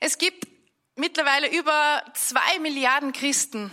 Es 0.00 0.18
gibt 0.18 0.46
mittlerweile 0.94 1.48
über 1.50 2.02
zwei 2.14 2.58
Milliarden 2.58 3.12
Christen 3.12 3.70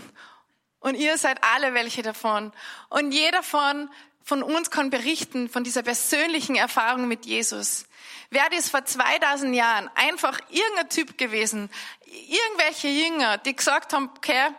und 0.79 0.95
ihr 0.95 1.17
seid 1.17 1.43
alle 1.43 1.74
welche 1.74 2.01
davon. 2.01 2.51
Und 2.89 3.12
jeder 3.12 3.43
von 3.43 3.89
von 4.24 4.42
uns 4.42 4.72
kann 4.72 4.89
berichten 4.89 5.50
von 5.50 5.63
dieser 5.63 5.84
persönlichen 5.84 6.56
Erfahrung 6.56 7.08
mit 7.08 7.25
Jesus. 7.25 7.86
Wäre 8.30 8.50
das 8.51 8.70
vor 8.70 8.86
2000 8.86 9.56
Jahren 9.56 9.89
einfach 9.96 10.39
irgendein 10.50 10.89
Typ 10.89 11.18
gewesen, 11.18 11.70
irgendwelche 12.06 12.88
Jünger, 12.88 13.38
die 13.38 13.56
gesagt 13.56 13.94
haben, 13.94 14.10
okay, 14.18 14.50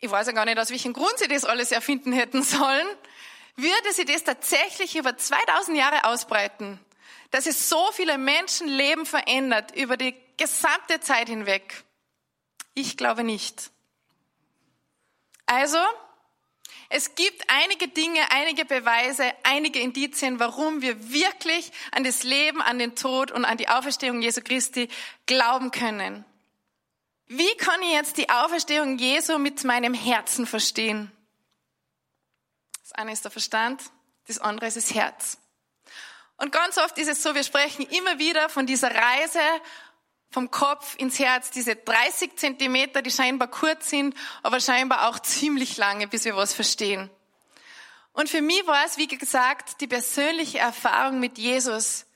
ich 0.00 0.10
weiß 0.10 0.26
ja 0.26 0.32
gar 0.32 0.44
nicht, 0.44 0.58
aus 0.58 0.70
welchem 0.70 0.92
Grund 0.92 1.12
sie 1.18 1.28
das 1.28 1.44
alles 1.44 1.72
erfinden 1.72 2.12
hätten 2.12 2.42
sollen, 2.42 2.86
würde 3.56 3.92
sie 3.92 4.04
das 4.04 4.24
tatsächlich 4.24 4.96
über 4.96 5.16
2000 5.16 5.76
Jahre 5.76 6.04
ausbreiten, 6.04 6.78
dass 7.30 7.46
es 7.46 7.68
so 7.68 7.90
viele 7.92 8.18
Menschenleben 8.18 9.06
verändert 9.06 9.74
über 9.74 9.96
die 9.96 10.14
gesamte 10.36 11.00
Zeit 11.00 11.28
hinweg? 11.28 11.84
Ich 12.74 12.96
glaube 12.96 13.24
nicht. 13.24 13.70
Also, 15.46 15.78
es 16.88 17.14
gibt 17.14 17.42
einige 17.48 17.88
Dinge, 17.88 18.20
einige 18.30 18.64
Beweise, 18.64 19.32
einige 19.42 19.80
Indizien, 19.80 20.38
warum 20.38 20.82
wir 20.82 21.10
wirklich 21.12 21.72
an 21.90 22.04
das 22.04 22.22
Leben, 22.22 22.62
an 22.62 22.78
den 22.78 22.94
Tod 22.94 23.32
und 23.32 23.44
an 23.44 23.56
die 23.56 23.68
Auferstehung 23.68 24.22
Jesu 24.22 24.40
Christi 24.40 24.88
glauben 25.26 25.70
können. 25.72 26.24
Wie 27.26 27.56
kann 27.56 27.82
ich 27.82 27.90
jetzt 27.90 28.18
die 28.18 28.30
Auferstehung 28.30 28.98
Jesu 28.98 29.38
mit 29.38 29.64
meinem 29.64 29.94
Herzen 29.94 30.46
verstehen? 30.46 31.10
Das 32.82 32.92
eine 32.92 33.12
ist 33.12 33.24
der 33.24 33.32
Verstand, 33.32 33.82
das 34.28 34.38
andere 34.38 34.66
ist 34.66 34.76
das 34.76 34.94
Herz. 34.94 35.38
Und 36.36 36.52
ganz 36.52 36.78
oft 36.78 36.98
ist 36.98 37.08
es 37.08 37.22
so, 37.22 37.34
wir 37.34 37.42
sprechen 37.42 37.86
immer 37.86 38.18
wieder 38.18 38.48
von 38.48 38.66
dieser 38.66 38.94
Reise 38.94 39.40
vom 40.30 40.50
Kopf 40.50 40.96
ins 40.98 41.18
Herz, 41.18 41.50
diese 41.50 41.76
30 41.76 42.36
Zentimeter, 42.36 43.02
die 43.02 43.10
scheinbar 43.10 43.48
kurz 43.48 43.90
sind, 43.90 44.14
aber 44.42 44.60
scheinbar 44.60 45.08
auch 45.08 45.18
ziemlich 45.18 45.76
lange, 45.76 46.08
bis 46.08 46.24
wir 46.24 46.36
was 46.36 46.52
verstehen. 46.52 47.10
Und 48.12 48.30
für 48.30 48.42
mich 48.42 48.66
war 48.66 48.84
es, 48.84 48.96
wie 48.96 49.08
gesagt, 49.08 49.80
die 49.80 49.86
persönliche 49.86 50.58
Erfahrung 50.58 51.20
mit 51.20 51.38
Jesus, 51.38 52.06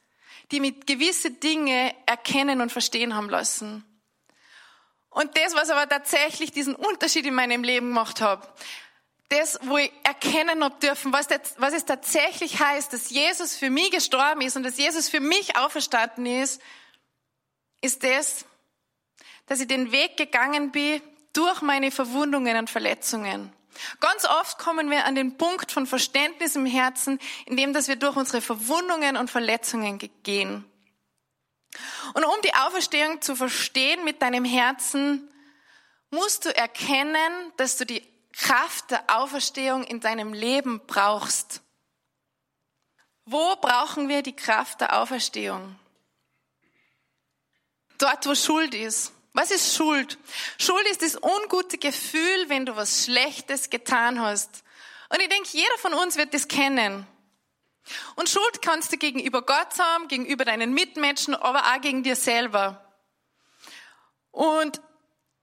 die 0.50 0.60
mit 0.60 0.86
gewisse 0.86 1.30
Dinge 1.30 1.94
erkennen 2.06 2.60
und 2.60 2.72
verstehen 2.72 3.14
haben 3.14 3.28
lassen. 3.28 3.84
Und 5.10 5.36
das, 5.36 5.54
was 5.54 5.70
aber 5.70 5.88
tatsächlich 5.88 6.52
diesen 6.52 6.74
Unterschied 6.74 7.26
in 7.26 7.34
meinem 7.34 7.64
Leben 7.64 7.88
gemacht 7.88 8.20
hat, 8.20 8.48
das, 9.28 9.58
wo 9.62 9.76
ich 9.76 9.92
erkennen 10.02 10.64
habe 10.64 10.78
dürfen, 10.80 11.12
was, 11.12 11.28
das, 11.28 11.54
was 11.58 11.72
es 11.72 11.84
tatsächlich 11.84 12.60
heißt, 12.60 12.92
dass 12.92 13.10
Jesus 13.10 13.54
für 13.54 13.70
mich 13.70 13.90
gestorben 13.90 14.40
ist 14.40 14.56
und 14.56 14.64
dass 14.64 14.76
Jesus 14.76 15.08
für 15.08 15.20
mich 15.20 15.56
auferstanden 15.56 16.26
ist, 16.26 16.60
ist 17.80 18.02
das, 18.04 18.44
dass 19.46 19.60
ich 19.60 19.66
den 19.66 19.92
Weg 19.92 20.16
gegangen 20.16 20.70
bin 20.70 21.02
durch 21.32 21.62
meine 21.62 21.90
Verwundungen 21.90 22.56
und 22.56 22.70
Verletzungen. 22.70 23.52
Ganz 24.00 24.24
oft 24.24 24.58
kommen 24.58 24.90
wir 24.90 25.04
an 25.04 25.14
den 25.14 25.36
Punkt 25.36 25.72
von 25.72 25.86
Verständnis 25.86 26.56
im 26.56 26.66
Herzen, 26.66 27.18
in 27.46 27.56
dem, 27.56 27.72
dass 27.72 27.88
wir 27.88 27.96
durch 27.96 28.16
unsere 28.16 28.42
Verwundungen 28.42 29.16
und 29.16 29.30
Verletzungen 29.30 29.98
gehen. 30.22 30.64
Und 32.14 32.24
um 32.24 32.42
die 32.42 32.54
Auferstehung 32.54 33.22
zu 33.22 33.36
verstehen 33.36 34.04
mit 34.04 34.22
deinem 34.22 34.44
Herzen, 34.44 35.28
musst 36.10 36.44
du 36.44 36.54
erkennen, 36.54 37.52
dass 37.56 37.76
du 37.76 37.86
die 37.86 38.02
Kraft 38.32 38.90
der 38.90 39.04
Auferstehung 39.08 39.84
in 39.84 40.00
deinem 40.00 40.32
Leben 40.32 40.80
brauchst. 40.86 41.62
Wo 43.24 43.56
brauchen 43.56 44.08
wir 44.08 44.22
die 44.22 44.34
Kraft 44.34 44.80
der 44.80 45.00
Auferstehung? 45.00 45.76
Dort, 48.02 48.26
wo 48.26 48.34
Schuld 48.34 48.74
ist. 48.74 49.12
Was 49.32 49.50
ist 49.50 49.76
Schuld? 49.76 50.18
Schuld 50.58 50.86
ist 50.88 51.02
das 51.02 51.16
ungute 51.16 51.78
Gefühl, 51.78 52.48
wenn 52.48 52.66
du 52.66 52.74
was 52.74 53.04
Schlechtes 53.04 53.70
getan 53.70 54.20
hast. 54.20 54.64
Und 55.08 55.20
ich 55.20 55.28
denke, 55.28 55.48
jeder 55.52 55.78
von 55.78 55.94
uns 55.94 56.16
wird 56.16 56.34
das 56.34 56.48
kennen. 56.48 57.06
Und 58.16 58.28
Schuld 58.28 58.62
kannst 58.62 58.92
du 58.92 58.96
gegenüber 58.96 59.42
Gott 59.42 59.78
haben, 59.78 60.08
gegenüber 60.08 60.44
deinen 60.44 60.74
Mitmenschen, 60.74 61.34
aber 61.34 61.72
auch 61.72 61.80
gegen 61.80 62.02
dir 62.02 62.16
selber. 62.16 62.84
Und 64.30 64.80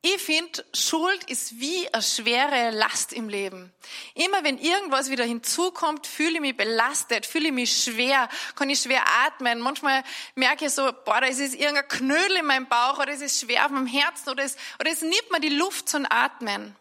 ich 0.02 0.22
finde, 0.22 0.64
Schuld 0.74 1.24
ist 1.30 1.60
wie 1.60 1.92
eine 1.92 2.04
schwere 2.04 2.70
Last 2.70 3.14
im 3.14 3.30
Leben. 3.30 3.74
Immer 4.14 4.44
wenn 4.44 4.60
irgendwas 4.60 5.10
wieder 5.10 5.26
hinzukommt, 5.26 6.06
fühle 6.06 6.36
ich 6.36 6.42
mich 6.42 6.56
belastet, 6.56 7.26
fühle 7.26 7.48
ich 7.48 7.54
mich 7.54 7.84
schwer, 7.84 8.30
kann 8.56 8.70
ich 8.70 8.82
schwer 8.82 9.04
atmen. 9.26 9.60
Manchmal 9.60 10.04
merke 10.36 10.66
ich 10.66 10.72
so, 10.72 10.92
boah, 11.06 11.20
da 11.20 11.28
ist 11.28 11.40
irgendein 11.40 11.88
Knödel 11.88 12.38
in 12.38 12.46
meinem 12.46 12.68
Bauch 12.68 13.00
oder 13.00 13.12
es 13.12 13.22
ist 13.22 13.40
schwer 13.40 13.66
auf 13.66 13.72
meinem 13.72 13.88
Herzen 13.88 14.30
oder 14.30 14.44
es, 14.44 14.56
oder 14.80 14.92
es 14.92 15.02
nimmt 15.02 15.32
mir 15.32 15.40
die 15.40 15.50
Luft 15.50 15.90
zum 15.90 16.06
Atmen. 16.08 16.76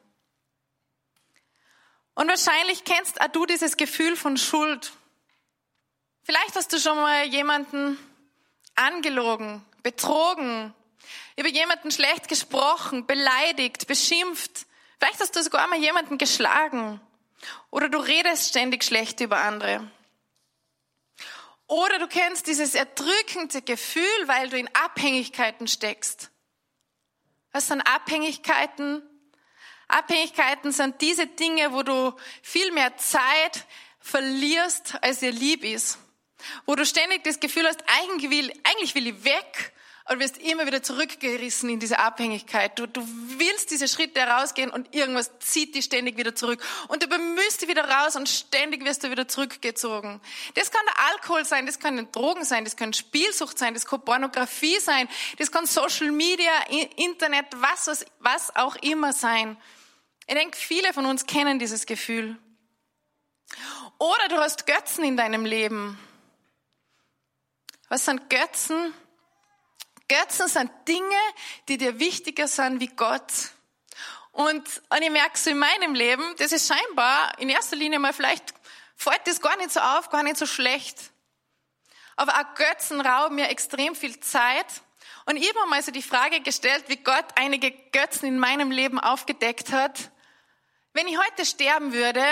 Und 2.14 2.28
wahrscheinlich 2.28 2.85
kennst 2.85 3.20
auch 3.20 3.28
du 3.28 3.46
dieses 3.46 3.76
Gefühl 3.76 4.16
von 4.16 4.37
Schuld. 4.37 4.92
Vielleicht 6.23 6.54
hast 6.54 6.73
du 6.73 6.78
schon 6.78 6.96
mal 6.96 7.25
jemanden 7.25 7.99
angelogen, 8.75 9.64
betrogen, 9.82 10.75
über 11.37 11.49
jemanden 11.49 11.90
schlecht 11.90 12.28
gesprochen, 12.28 13.06
beleidigt, 13.06 13.87
beschimpft. 13.87 14.66
Vielleicht 14.99 15.20
hast 15.20 15.37
du 15.37 15.42
sogar 15.42 15.64
einmal 15.64 15.78
jemanden 15.78 16.18
geschlagen. 16.18 17.00
Oder 17.70 17.88
du 17.88 17.99
redest 17.99 18.49
ständig 18.49 18.85
schlecht 18.85 19.20
über 19.20 19.38
andere. 19.38 19.90
Oder 21.66 21.99
du 21.99 22.06
kennst 22.06 22.46
dieses 22.46 22.75
erdrückende 22.75 23.61
Gefühl, 23.62 24.04
weil 24.26 24.49
du 24.49 24.58
in 24.58 24.68
Abhängigkeiten 24.75 25.66
steckst. 25.66 26.30
Was 27.52 27.68
sind 27.68 27.80
Abhängigkeiten? 27.80 29.02
Abhängigkeiten 29.88 30.73
sind 30.73 31.00
diese 31.00 31.26
Dinge, 31.26 31.73
wo 31.73 31.82
du 31.82 32.14
viel 32.42 32.70
mehr 32.73 32.96
Zeit 32.99 33.66
verlierst, 33.99 34.96
als 35.02 35.20
dir 35.20 35.32
lieb 35.32 35.64
ist. 35.64 35.99
Wo 36.66 36.76
du 36.76 36.87
ständig 36.87 37.25
das 37.25 37.40
Gefühl 37.40 37.66
hast, 37.66 37.82
eigentlich 37.87 38.30
will, 38.30 38.52
eigentlich 38.64 38.94
will 38.94 39.06
ich 39.08 39.25
weg 39.25 39.73
und 40.08 40.20
wirst 40.20 40.38
immer 40.38 40.66
wieder 40.66 40.82
zurückgerissen 40.82 41.68
in 41.68 41.80
diese 41.80 41.98
Abhängigkeit. 41.98 42.78
Du, 42.78 42.86
du 42.86 43.02
willst 43.38 43.70
diese 43.70 43.88
Schritte 43.88 44.20
herausgehen 44.20 44.70
und 44.70 44.94
irgendwas 44.94 45.30
zieht 45.40 45.75
dich 45.75 45.84
ständig 45.84 46.16
wieder 46.16 46.34
zurück. 46.34 46.62
Und 46.88 47.02
du 47.02 47.08
bemühst 47.08 47.60
dich 47.60 47.68
wieder 47.68 47.88
raus 47.88 48.14
und 48.14 48.28
ständig 48.28 48.84
wirst 48.84 49.02
du 49.02 49.10
wieder 49.10 49.26
zurückgezogen. 49.26 50.20
Das 50.54 50.70
kann 50.70 50.82
der 50.86 51.06
Alkohol 51.12 51.44
sein, 51.44 51.66
das 51.66 51.80
kann 51.80 52.10
Drogen 52.12 52.44
sein, 52.44 52.64
das 52.64 52.76
kann 52.76 52.92
Spielsucht 52.92 53.58
sein, 53.58 53.75
das 53.75 53.84
kann 53.84 54.04
Pornografie 54.04 54.78
sein, 54.78 55.08
das 55.38 55.50
kann 55.50 55.66
Social 55.66 56.12
Media, 56.12 56.52
Internet, 56.96 57.46
was, 57.56 57.88
was, 57.88 58.06
was 58.20 58.54
auch 58.54 58.76
immer 58.76 59.12
sein. 59.12 59.56
Ich 60.28 60.34
denke, 60.34 60.56
viele 60.56 60.92
von 60.92 61.06
uns 61.06 61.26
kennen 61.26 61.58
dieses 61.58 61.86
Gefühl. 61.86 62.36
Oder 63.98 64.28
du 64.28 64.36
hast 64.36 64.66
Götzen 64.66 65.04
in 65.04 65.16
deinem 65.16 65.44
Leben. 65.44 65.98
Was 67.88 68.04
sind 68.04 68.28
Götzen? 68.30 68.92
Götzen 70.08 70.48
sind 70.48 70.70
Dinge, 70.86 71.20
die 71.68 71.78
dir 71.78 71.98
wichtiger 71.98 72.48
sind 72.48 72.80
wie 72.80 72.88
Gott. 72.88 73.32
Und, 74.32 74.82
und 74.90 75.02
ich 75.02 75.10
merke 75.10 75.38
so 75.38 75.50
in 75.50 75.58
meinem 75.58 75.94
Leben, 75.94 76.22
das 76.36 76.52
ist 76.52 76.68
scheinbar 76.68 77.38
in 77.38 77.48
erster 77.48 77.76
Linie 77.76 77.98
mal 77.98 78.12
vielleicht, 78.12 78.54
fällt 78.94 79.26
das 79.26 79.40
gar 79.40 79.56
nicht 79.56 79.70
so 79.70 79.80
auf, 79.80 80.10
gar 80.10 80.22
nicht 80.22 80.36
so 80.36 80.46
schlecht. 80.46 81.10
Aber 82.16 82.34
auch 82.34 82.54
Götzen 82.54 83.00
rauben 83.00 83.36
mir 83.36 83.48
extrem 83.48 83.94
viel 83.94 84.20
Zeit. 84.20 84.66
Und 85.25 85.36
ich 85.36 85.48
habe 85.48 85.68
mal 85.68 85.82
so 85.82 85.90
die 85.90 86.02
Frage 86.02 86.40
gestellt, 86.40 86.84
wie 86.88 86.96
Gott 86.96 87.25
einige 87.34 87.70
Götzen 87.92 88.28
in 88.28 88.38
meinem 88.38 88.70
Leben 88.70 89.00
aufgedeckt 89.00 89.72
hat. 89.72 90.10
Wenn 90.92 91.08
ich 91.08 91.18
heute 91.18 91.44
sterben 91.44 91.92
würde, 91.92 92.25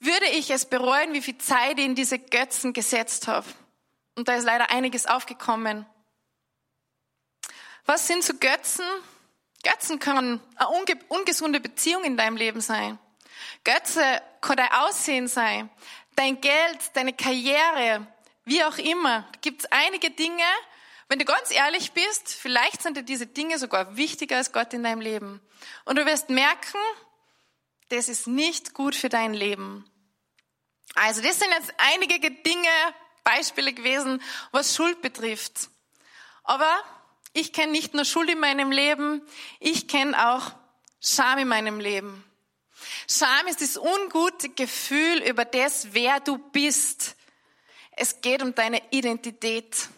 würde 0.00 0.26
ich 0.26 0.50
es 0.50 0.64
bereuen, 0.64 1.12
wie 1.12 1.22
viel 1.22 1.38
Zeit 1.38 1.78
ich 1.78 1.84
in 1.84 1.94
diese 1.94 2.18
Götzen 2.18 2.72
gesetzt 2.72 3.28
habe. 3.28 3.46
Und 4.16 4.28
da 4.28 4.36
ist 4.36 4.44
leider 4.44 4.70
einiges 4.70 5.06
aufgekommen. 5.06 5.86
Was 7.88 8.06
sind 8.06 8.22
so 8.22 8.34
Götzen? 8.34 8.84
Götzen 9.62 9.98
kann 9.98 10.42
eine 10.56 10.98
ungesunde 11.08 11.58
Beziehung 11.58 12.04
in 12.04 12.18
deinem 12.18 12.36
Leben 12.36 12.60
sein. 12.60 12.98
Götze 13.64 14.20
kann 14.42 14.58
dein 14.58 14.70
Aussehen 14.72 15.26
sein, 15.26 15.70
dein 16.14 16.38
Geld, 16.42 16.78
deine 16.92 17.14
Karriere, 17.14 18.06
wie 18.44 18.62
auch 18.62 18.76
immer. 18.76 19.22
Da 19.32 19.38
gibt 19.40 19.62
es 19.62 19.72
einige 19.72 20.10
Dinge, 20.10 20.44
wenn 21.08 21.18
du 21.18 21.24
ganz 21.24 21.50
ehrlich 21.50 21.92
bist, 21.92 22.34
vielleicht 22.34 22.82
sind 22.82 22.98
dir 22.98 23.04
diese 23.04 23.26
Dinge 23.26 23.58
sogar 23.58 23.96
wichtiger 23.96 24.36
als 24.36 24.52
Gott 24.52 24.74
in 24.74 24.82
deinem 24.82 25.00
Leben. 25.00 25.40
Und 25.86 25.96
du 25.96 26.04
wirst 26.04 26.28
merken, 26.28 26.78
das 27.88 28.10
ist 28.10 28.26
nicht 28.26 28.74
gut 28.74 28.96
für 28.96 29.08
dein 29.08 29.32
Leben. 29.32 29.90
Also 30.94 31.22
das 31.22 31.38
sind 31.38 31.50
jetzt 31.52 31.72
einige 31.78 32.30
Dinge, 32.30 32.68
Beispiele 33.24 33.72
gewesen, 33.72 34.22
was 34.52 34.76
Schuld 34.76 35.00
betrifft. 35.00 35.70
Aber 36.44 36.84
ich 37.38 37.52
kenne 37.52 37.72
nicht 37.72 37.94
nur 37.94 38.04
Schuld 38.04 38.30
in 38.30 38.40
meinem 38.40 38.70
Leben, 38.70 39.22
ich 39.60 39.88
kenne 39.88 40.30
auch 40.30 40.52
Scham 41.00 41.38
in 41.38 41.48
meinem 41.48 41.78
Leben. 41.78 42.24
Scham 43.08 43.46
ist 43.46 43.60
das 43.60 43.76
ungute 43.76 44.48
Gefühl 44.50 45.22
über 45.22 45.44
das, 45.44 45.92
wer 45.92 46.20
du 46.20 46.38
bist. 46.38 47.16
Es 47.92 48.20
geht 48.20 48.42
um 48.42 48.54
deine 48.54 48.82
Identität. 48.90 49.88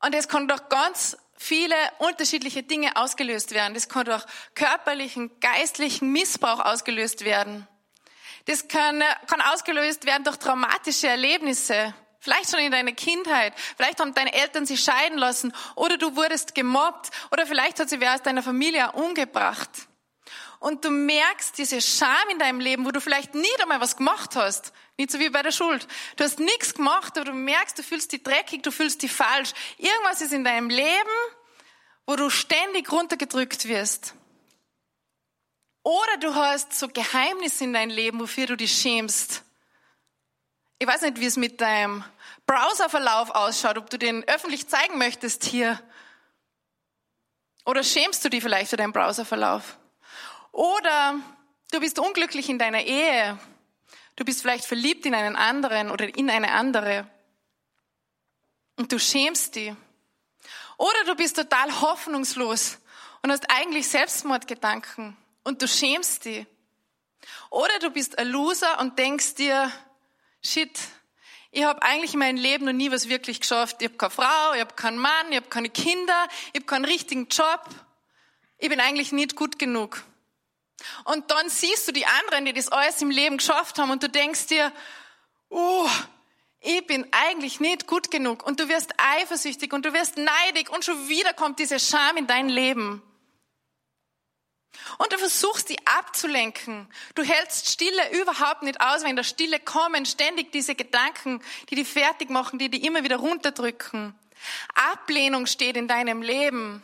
Und 0.00 0.14
es 0.14 0.28
kann 0.28 0.48
durch 0.48 0.68
ganz 0.68 1.16
viele 1.36 1.74
unterschiedliche 1.98 2.62
Dinge 2.62 2.96
ausgelöst 2.96 3.52
werden. 3.52 3.74
Das 3.74 3.88
kann 3.88 4.04
durch 4.04 4.24
körperlichen, 4.54 5.40
geistlichen 5.40 6.12
Missbrauch 6.12 6.60
ausgelöst 6.60 7.24
werden. 7.24 7.66
Das 8.44 8.68
kann, 8.68 9.02
kann 9.26 9.40
ausgelöst 9.40 10.06
werden 10.06 10.24
durch 10.24 10.36
traumatische 10.36 11.08
Erlebnisse. 11.08 11.94
Vielleicht 12.28 12.50
schon 12.50 12.60
in 12.60 12.70
deiner 12.70 12.92
Kindheit. 12.92 13.54
Vielleicht 13.78 14.00
haben 14.00 14.12
deine 14.12 14.34
Eltern 14.34 14.66
sich 14.66 14.84
scheiden 14.84 15.16
lassen 15.16 15.54
oder 15.76 15.96
du 15.96 16.14
wurdest 16.14 16.54
gemobbt 16.54 17.08
oder 17.30 17.46
vielleicht 17.46 17.80
hat 17.80 17.88
sie 17.88 18.00
wer 18.00 18.12
aus 18.12 18.20
deiner 18.20 18.42
Familie 18.42 18.92
umgebracht. 18.92 19.70
Und 20.58 20.84
du 20.84 20.90
merkst 20.90 21.56
diese 21.56 21.80
Scham 21.80 22.28
in 22.30 22.38
deinem 22.38 22.60
Leben, 22.60 22.84
wo 22.84 22.90
du 22.90 23.00
vielleicht 23.00 23.34
nie 23.34 23.48
einmal 23.62 23.80
was 23.80 23.96
gemacht 23.96 24.36
hast. 24.36 24.74
Nicht 24.98 25.10
so 25.10 25.18
wie 25.18 25.30
bei 25.30 25.42
der 25.42 25.52
Schuld. 25.52 25.88
Du 26.16 26.24
hast 26.24 26.38
nichts 26.38 26.74
gemacht, 26.74 27.16
aber 27.16 27.30
du 27.30 27.32
merkst, 27.32 27.78
du 27.78 27.82
fühlst 27.82 28.12
dich 28.12 28.22
dreckig, 28.22 28.62
du 28.62 28.72
fühlst 28.72 29.00
dich 29.02 29.10
falsch. 29.12 29.54
Irgendwas 29.78 30.20
ist 30.20 30.34
in 30.34 30.44
deinem 30.44 30.68
Leben, 30.68 31.08
wo 32.06 32.14
du 32.14 32.28
ständig 32.28 32.92
runtergedrückt 32.92 33.68
wirst. 33.68 34.12
Oder 35.82 36.18
du 36.20 36.34
hast 36.34 36.78
so 36.78 36.88
Geheimnisse 36.88 37.64
in 37.64 37.72
deinem 37.72 37.90
Leben, 37.90 38.20
wofür 38.20 38.44
du 38.44 38.56
dich 38.58 38.72
schämst. 38.72 39.44
Ich 40.78 40.86
weiß 40.86 41.02
nicht, 41.02 41.18
wie 41.18 41.26
es 41.26 41.36
mit 41.36 41.60
deinem 41.60 42.04
Browserverlauf 42.48 43.30
ausschaut, 43.30 43.76
ob 43.76 43.90
du 43.90 43.98
den 43.98 44.26
öffentlich 44.26 44.66
zeigen 44.68 44.96
möchtest 44.96 45.44
hier. 45.44 45.78
Oder 47.66 47.84
schämst 47.84 48.24
du 48.24 48.30
dich 48.30 48.42
vielleicht 48.42 48.70
für 48.70 48.78
deinen 48.78 48.94
Browserverlauf? 48.94 49.78
Oder 50.50 51.20
du 51.70 51.78
bist 51.78 51.98
unglücklich 51.98 52.48
in 52.48 52.58
deiner 52.58 52.82
Ehe. 52.82 53.38
Du 54.16 54.24
bist 54.24 54.40
vielleicht 54.40 54.64
verliebt 54.64 55.04
in 55.04 55.14
einen 55.14 55.36
anderen 55.36 55.90
oder 55.90 56.16
in 56.16 56.30
eine 56.30 56.52
andere. 56.52 57.06
Und 58.76 58.92
du 58.92 58.98
schämst 58.98 59.54
dich. 59.54 59.74
Oder 60.78 61.04
du 61.04 61.16
bist 61.16 61.36
total 61.36 61.82
hoffnungslos 61.82 62.78
und 63.22 63.30
hast 63.30 63.44
eigentlich 63.50 63.88
Selbstmordgedanken 63.88 65.18
und 65.44 65.60
du 65.60 65.68
schämst 65.68 66.24
dich. 66.24 66.46
Oder 67.50 67.78
du 67.80 67.90
bist 67.90 68.18
ein 68.18 68.28
Loser 68.28 68.80
und 68.80 68.98
denkst 68.98 69.34
dir, 69.34 69.70
shit, 70.42 70.70
ich 71.50 71.64
habe 71.64 71.82
eigentlich 71.82 72.12
in 72.14 72.20
meinem 72.20 72.36
Leben 72.36 72.66
noch 72.66 72.72
nie 72.72 72.90
was 72.90 73.08
wirklich 73.08 73.40
geschafft. 73.40 73.76
Ich 73.80 73.88
habe 73.88 73.96
keine 73.96 74.10
Frau, 74.10 74.54
ich 74.54 74.60
habe 74.60 74.74
keinen 74.74 74.98
Mann, 74.98 75.30
ich 75.30 75.36
habe 75.36 75.48
keine 75.48 75.70
Kinder, 75.70 76.28
ich 76.52 76.60
habe 76.60 76.66
keinen 76.66 76.84
richtigen 76.84 77.28
Job. 77.28 77.64
Ich 78.58 78.68
bin 78.68 78.80
eigentlich 78.80 79.12
nicht 79.12 79.34
gut 79.34 79.58
genug. 79.58 80.04
Und 81.04 81.30
dann 81.30 81.48
siehst 81.48 81.88
du 81.88 81.92
die 81.92 82.06
anderen, 82.06 82.44
die 82.44 82.52
das 82.52 82.68
alles 82.68 83.00
im 83.02 83.10
Leben 83.10 83.38
geschafft 83.38 83.78
haben 83.78 83.90
und 83.90 84.02
du 84.02 84.08
denkst 84.08 84.46
dir, 84.46 84.72
oh, 85.48 85.88
ich 86.60 86.86
bin 86.86 87.06
eigentlich 87.12 87.60
nicht 87.60 87.86
gut 87.86 88.10
genug 88.10 88.44
und 88.44 88.60
du 88.60 88.68
wirst 88.68 88.92
eifersüchtig 88.98 89.72
und 89.72 89.84
du 89.84 89.92
wirst 89.92 90.16
neidig 90.16 90.70
und 90.70 90.84
schon 90.84 91.08
wieder 91.08 91.32
kommt 91.32 91.58
diese 91.58 91.78
Scham 91.78 92.16
in 92.16 92.26
dein 92.26 92.48
Leben. 92.48 93.02
Und 94.98 95.12
du 95.12 95.18
versuchst, 95.18 95.68
die 95.68 95.78
abzulenken. 95.86 96.88
Du 97.14 97.22
hältst 97.22 97.70
Stille 97.70 98.20
überhaupt 98.20 98.62
nicht 98.62 98.80
aus, 98.80 99.02
wenn 99.02 99.10
in 99.10 99.16
der 99.16 99.24
Stille 99.24 99.60
kommen 99.60 100.06
ständig 100.06 100.52
diese 100.52 100.74
Gedanken, 100.74 101.42
die 101.70 101.76
dich 101.76 101.88
fertig 101.88 102.30
machen, 102.30 102.58
die 102.58 102.70
dich 102.70 102.84
immer 102.84 103.04
wieder 103.04 103.16
runterdrücken. 103.16 104.14
Ablehnung 104.74 105.46
steht 105.46 105.76
in 105.76 105.88
deinem 105.88 106.22
Leben. 106.22 106.82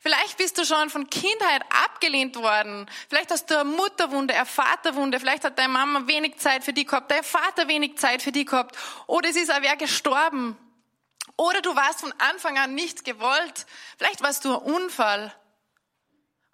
Vielleicht 0.00 0.36
bist 0.36 0.56
du 0.56 0.64
schon 0.64 0.88
von 0.88 1.10
Kindheit 1.10 1.62
abgelehnt 1.84 2.36
worden. 2.36 2.88
Vielleicht 3.08 3.30
hast 3.30 3.50
du 3.50 3.58
eine 3.58 3.68
Mutterwunde, 3.68 4.34
eine 4.34 4.46
Vaterwunde. 4.46 5.18
Vielleicht 5.18 5.42
hat 5.42 5.58
deine 5.58 5.72
Mama 5.72 6.06
wenig 6.06 6.38
Zeit 6.38 6.62
für 6.62 6.72
dich 6.72 6.86
gehabt, 6.86 7.10
dein 7.10 7.24
Vater 7.24 7.66
wenig 7.66 7.98
Zeit 7.98 8.22
für 8.22 8.30
dich 8.30 8.46
gehabt. 8.46 8.76
Oder 9.08 9.30
es 9.30 9.36
ist 9.36 9.50
auch 9.50 9.62
wer 9.62 9.76
gestorben. 9.76 10.56
Oder 11.36 11.60
du 11.60 11.74
warst 11.74 12.00
von 12.00 12.14
Anfang 12.18 12.56
an 12.56 12.74
nicht 12.74 13.04
gewollt. 13.04 13.66
Vielleicht 13.98 14.22
warst 14.22 14.44
du 14.44 14.56
ein 14.56 14.62
Unfall. 14.62 15.34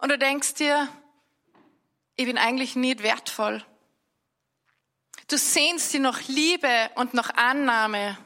Und 0.03 0.09
du 0.09 0.17
denkst 0.17 0.55
dir, 0.55 0.89
ich 2.17 2.25
bin 2.25 2.37
eigentlich 2.37 2.75
nicht 2.75 3.03
wertvoll. 3.03 3.63
Du 5.29 5.37
sehnst 5.37 5.93
dir 5.93 6.01
nach 6.01 6.27
Liebe 6.27 6.91
und 6.95 7.13
nach 7.13 7.29
Annahme. 7.35 8.17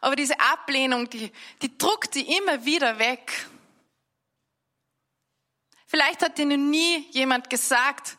Aber 0.00 0.16
diese 0.16 0.40
Ablehnung, 0.40 1.08
die, 1.10 1.30
die 1.62 1.78
druckt 1.78 2.16
die 2.16 2.36
immer 2.36 2.64
wieder 2.64 2.98
weg. 2.98 3.46
Vielleicht 5.86 6.22
hat 6.22 6.38
dir 6.38 6.46
noch 6.46 6.56
nie 6.56 7.06
jemand 7.12 7.48
gesagt, 7.50 8.18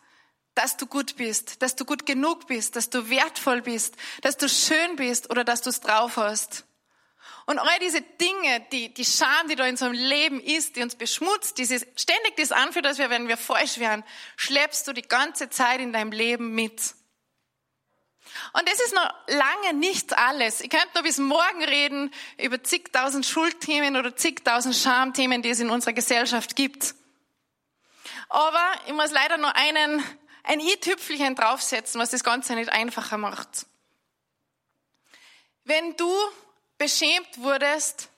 dass 0.56 0.78
du 0.78 0.86
gut 0.86 1.18
bist, 1.18 1.62
dass 1.62 1.76
du 1.76 1.84
gut 1.84 2.06
genug 2.06 2.48
bist, 2.48 2.78
dass 2.78 2.90
du 2.90 3.10
wertvoll 3.10 3.62
bist, 3.64 3.98
dass 4.22 4.38
du 4.38 4.48
schön 4.48 4.96
bist 4.96 5.30
oder 5.30 5.44
dass 5.44 5.62
du 5.62 5.72
es 5.72 5.82
drauf 5.82 6.16
hast. 6.16 6.64
Und 7.46 7.60
all 7.60 7.80
diese 7.80 8.02
Dinge, 8.02 8.66
die, 8.72 8.94
die 8.94 9.04
Scham, 9.04 9.48
die 9.50 9.56
da 9.56 9.66
in 9.66 9.78
einem 9.78 9.94
Leben 9.94 10.40
ist, 10.40 10.76
die 10.76 10.82
uns 10.82 10.96
beschmutzt, 10.96 11.58
dieses 11.58 11.86
ständig 11.96 12.38
das 12.38 12.52
anfühlt, 12.54 12.86
als 12.86 13.00
wenn 13.00 13.28
wir 13.28 13.38
falsch 13.38 13.80
wären, 13.80 14.04
schleppst 14.38 14.88
du 14.88 14.94
die 14.94 15.02
ganze 15.02 15.50
Zeit 15.50 15.82
in 15.82 15.92
deinem 15.92 16.12
Leben 16.12 16.56
mit. 16.56 16.96
Und 18.54 18.68
das 18.68 18.80
ist 18.80 18.94
noch 18.94 19.14
lange 19.28 19.74
nicht 19.74 20.18
alles. 20.18 20.62
Ich 20.62 20.70
könnte 20.70 20.90
noch 20.96 21.04
bis 21.04 21.18
morgen 21.18 21.64
reden 21.64 22.12
über 22.38 22.64
zigtausend 22.64 23.26
Schuldthemen 23.26 23.98
oder 23.98 24.16
zigtausend 24.16 24.76
Schamthemen, 24.76 25.42
die 25.42 25.50
es 25.50 25.60
in 25.60 25.70
unserer 25.70 25.94
Gesellschaft 25.94 26.56
gibt. 26.56 26.96
Aber 28.30 28.72
ich 28.88 28.94
muss 28.94 29.12
leider 29.12 29.38
nur 29.38 29.56
einen, 29.56 30.04
ein 30.44 30.60
i-Tüpfelchen 30.60 31.36
draufsetzen, 31.36 32.00
was 32.00 32.10
das 32.10 32.24
Ganze 32.24 32.56
nicht 32.56 32.72
einfacher 32.72 33.18
macht. 33.18 33.68
Wenn 35.66 35.96
du 35.96 36.12
beschämt 36.84 37.38
wurdest, 37.38 38.10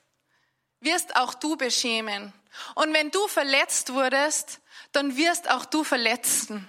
wirst 0.80 1.14
auch 1.14 1.34
du 1.34 1.56
beschämen. 1.56 2.32
Und 2.74 2.92
wenn 2.94 3.12
du 3.12 3.28
verletzt 3.28 3.92
wurdest, 3.92 4.58
dann 4.90 5.16
wirst 5.16 5.48
auch 5.48 5.66
du 5.66 5.84
verletzen. 5.84 6.68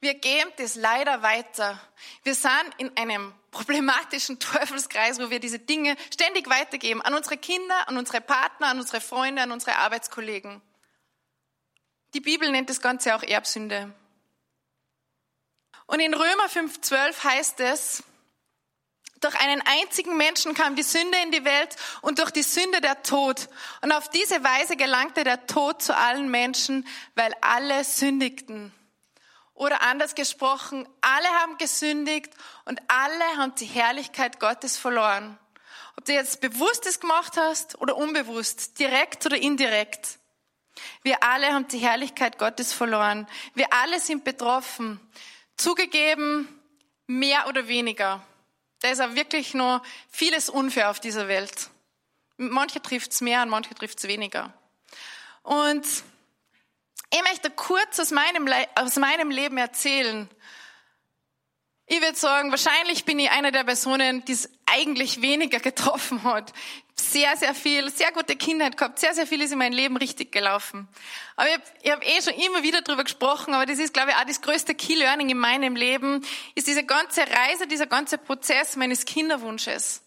Wir 0.00 0.14
geben 0.14 0.50
das 0.56 0.74
leider 0.74 1.20
weiter. 1.22 1.78
Wir 2.22 2.34
sind 2.34 2.70
in 2.78 2.96
einem 2.96 3.34
problematischen 3.50 4.38
Teufelskreis, 4.40 5.20
wo 5.20 5.28
wir 5.28 5.38
diese 5.38 5.58
Dinge 5.58 5.96
ständig 6.10 6.48
weitergeben 6.48 7.02
an 7.02 7.12
unsere 7.12 7.36
Kinder, 7.36 7.86
an 7.86 7.98
unsere 7.98 8.22
Partner, 8.22 8.68
an 8.68 8.78
unsere 8.78 9.02
Freunde, 9.02 9.42
an 9.42 9.52
unsere 9.52 9.76
Arbeitskollegen. 9.76 10.62
Die 12.14 12.20
Bibel 12.20 12.50
nennt 12.50 12.70
das 12.70 12.80
Ganze 12.80 13.14
auch 13.14 13.22
Erbsünde. 13.22 13.92
Und 15.84 16.00
in 16.00 16.14
Römer 16.14 16.48
5.12 16.48 17.24
heißt 17.24 17.60
es, 17.60 18.02
durch 19.20 19.34
einen 19.40 19.62
einzigen 19.62 20.16
Menschen 20.16 20.54
kam 20.54 20.76
die 20.76 20.82
Sünde 20.82 21.18
in 21.22 21.32
die 21.32 21.44
Welt 21.44 21.76
und 22.02 22.18
durch 22.18 22.30
die 22.30 22.42
Sünde 22.42 22.80
der 22.80 23.02
Tod. 23.02 23.48
Und 23.82 23.92
auf 23.92 24.08
diese 24.08 24.42
Weise 24.44 24.76
gelangte 24.76 25.24
der 25.24 25.46
Tod 25.46 25.82
zu 25.82 25.96
allen 25.96 26.30
Menschen, 26.30 26.86
weil 27.14 27.34
alle 27.40 27.84
sündigten. 27.84 28.72
Oder 29.54 29.82
anders 29.82 30.14
gesprochen, 30.14 30.88
alle 31.00 31.26
haben 31.26 31.58
gesündigt 31.58 32.32
und 32.64 32.80
alle 32.86 33.24
haben 33.36 33.54
die 33.56 33.66
Herrlichkeit 33.66 34.38
Gottes 34.38 34.76
verloren. 34.76 35.36
Ob 35.96 36.04
du 36.04 36.12
jetzt 36.12 36.40
bewusstes 36.40 37.00
gemacht 37.00 37.36
hast 37.36 37.80
oder 37.80 37.96
unbewusst, 37.96 38.78
direkt 38.78 39.26
oder 39.26 39.36
indirekt. 39.36 40.20
Wir 41.02 41.24
alle 41.24 41.52
haben 41.52 41.66
die 41.66 41.78
Herrlichkeit 41.78 42.38
Gottes 42.38 42.72
verloren. 42.72 43.26
Wir 43.54 43.72
alle 43.72 43.98
sind 43.98 44.22
betroffen. 44.22 45.00
Zugegeben, 45.56 46.46
mehr 47.08 47.48
oder 47.48 47.66
weniger. 47.66 48.24
Da 48.80 48.90
ist 48.90 49.00
auch 49.00 49.14
wirklich 49.14 49.54
nur 49.54 49.82
vieles 50.10 50.48
unfair 50.48 50.90
auf 50.90 51.00
dieser 51.00 51.28
Welt. 51.28 51.70
Manche 52.36 52.80
trifft 52.80 53.12
es 53.12 53.20
mehr 53.20 53.42
und 53.42 53.48
manche 53.48 53.74
trifft 53.74 53.98
es 53.98 54.04
weniger. 54.06 54.52
Und 55.42 55.84
ich 57.10 57.22
möchte 57.22 57.50
kurz 57.50 57.98
aus 57.98 58.10
meinem, 58.10 58.48
aus 58.74 58.96
meinem 58.96 59.30
Leben 59.30 59.58
erzählen, 59.58 60.28
Ich 61.90 62.02
würde 62.02 62.18
sagen, 62.18 62.50
wahrscheinlich 62.50 63.06
bin 63.06 63.18
ich 63.18 63.30
eine 63.30 63.50
der 63.50 63.64
Personen, 63.64 64.22
die 64.26 64.32
es 64.32 64.50
eigentlich 64.66 65.22
weniger 65.22 65.58
getroffen 65.60 66.22
hat. 66.22 66.52
Sehr, 66.94 67.34
sehr 67.36 67.54
viel, 67.54 67.90
sehr 67.90 68.12
gute 68.12 68.36
Kindheit 68.36 68.76
gehabt, 68.76 68.98
sehr, 68.98 69.14
sehr 69.14 69.26
viel 69.26 69.40
ist 69.40 69.52
in 69.52 69.58
meinem 69.58 69.72
Leben 69.72 69.96
richtig 69.96 70.30
gelaufen. 70.30 70.86
Aber 71.36 71.48
ich 71.48 71.54
habe 71.54 71.64
ich 71.82 71.90
hab 71.92 72.04
eh 72.04 72.22
schon 72.22 72.34
immer 72.34 72.62
wieder 72.62 72.82
drüber 72.82 73.04
gesprochen, 73.04 73.54
aber 73.54 73.64
das 73.64 73.78
ist, 73.78 73.94
glaube 73.94 74.10
ich, 74.10 74.16
auch 74.16 74.24
das 74.24 74.42
größte 74.42 74.74
Key 74.74 74.96
Learning 74.96 75.30
in 75.30 75.38
meinem 75.38 75.76
Leben, 75.76 76.26
ist 76.54 76.66
diese 76.66 76.84
ganze 76.84 77.22
Reise, 77.22 77.66
dieser 77.66 77.86
ganze 77.86 78.18
Prozess 78.18 78.76
meines 78.76 79.06
Kinderwunsches. 79.06 80.02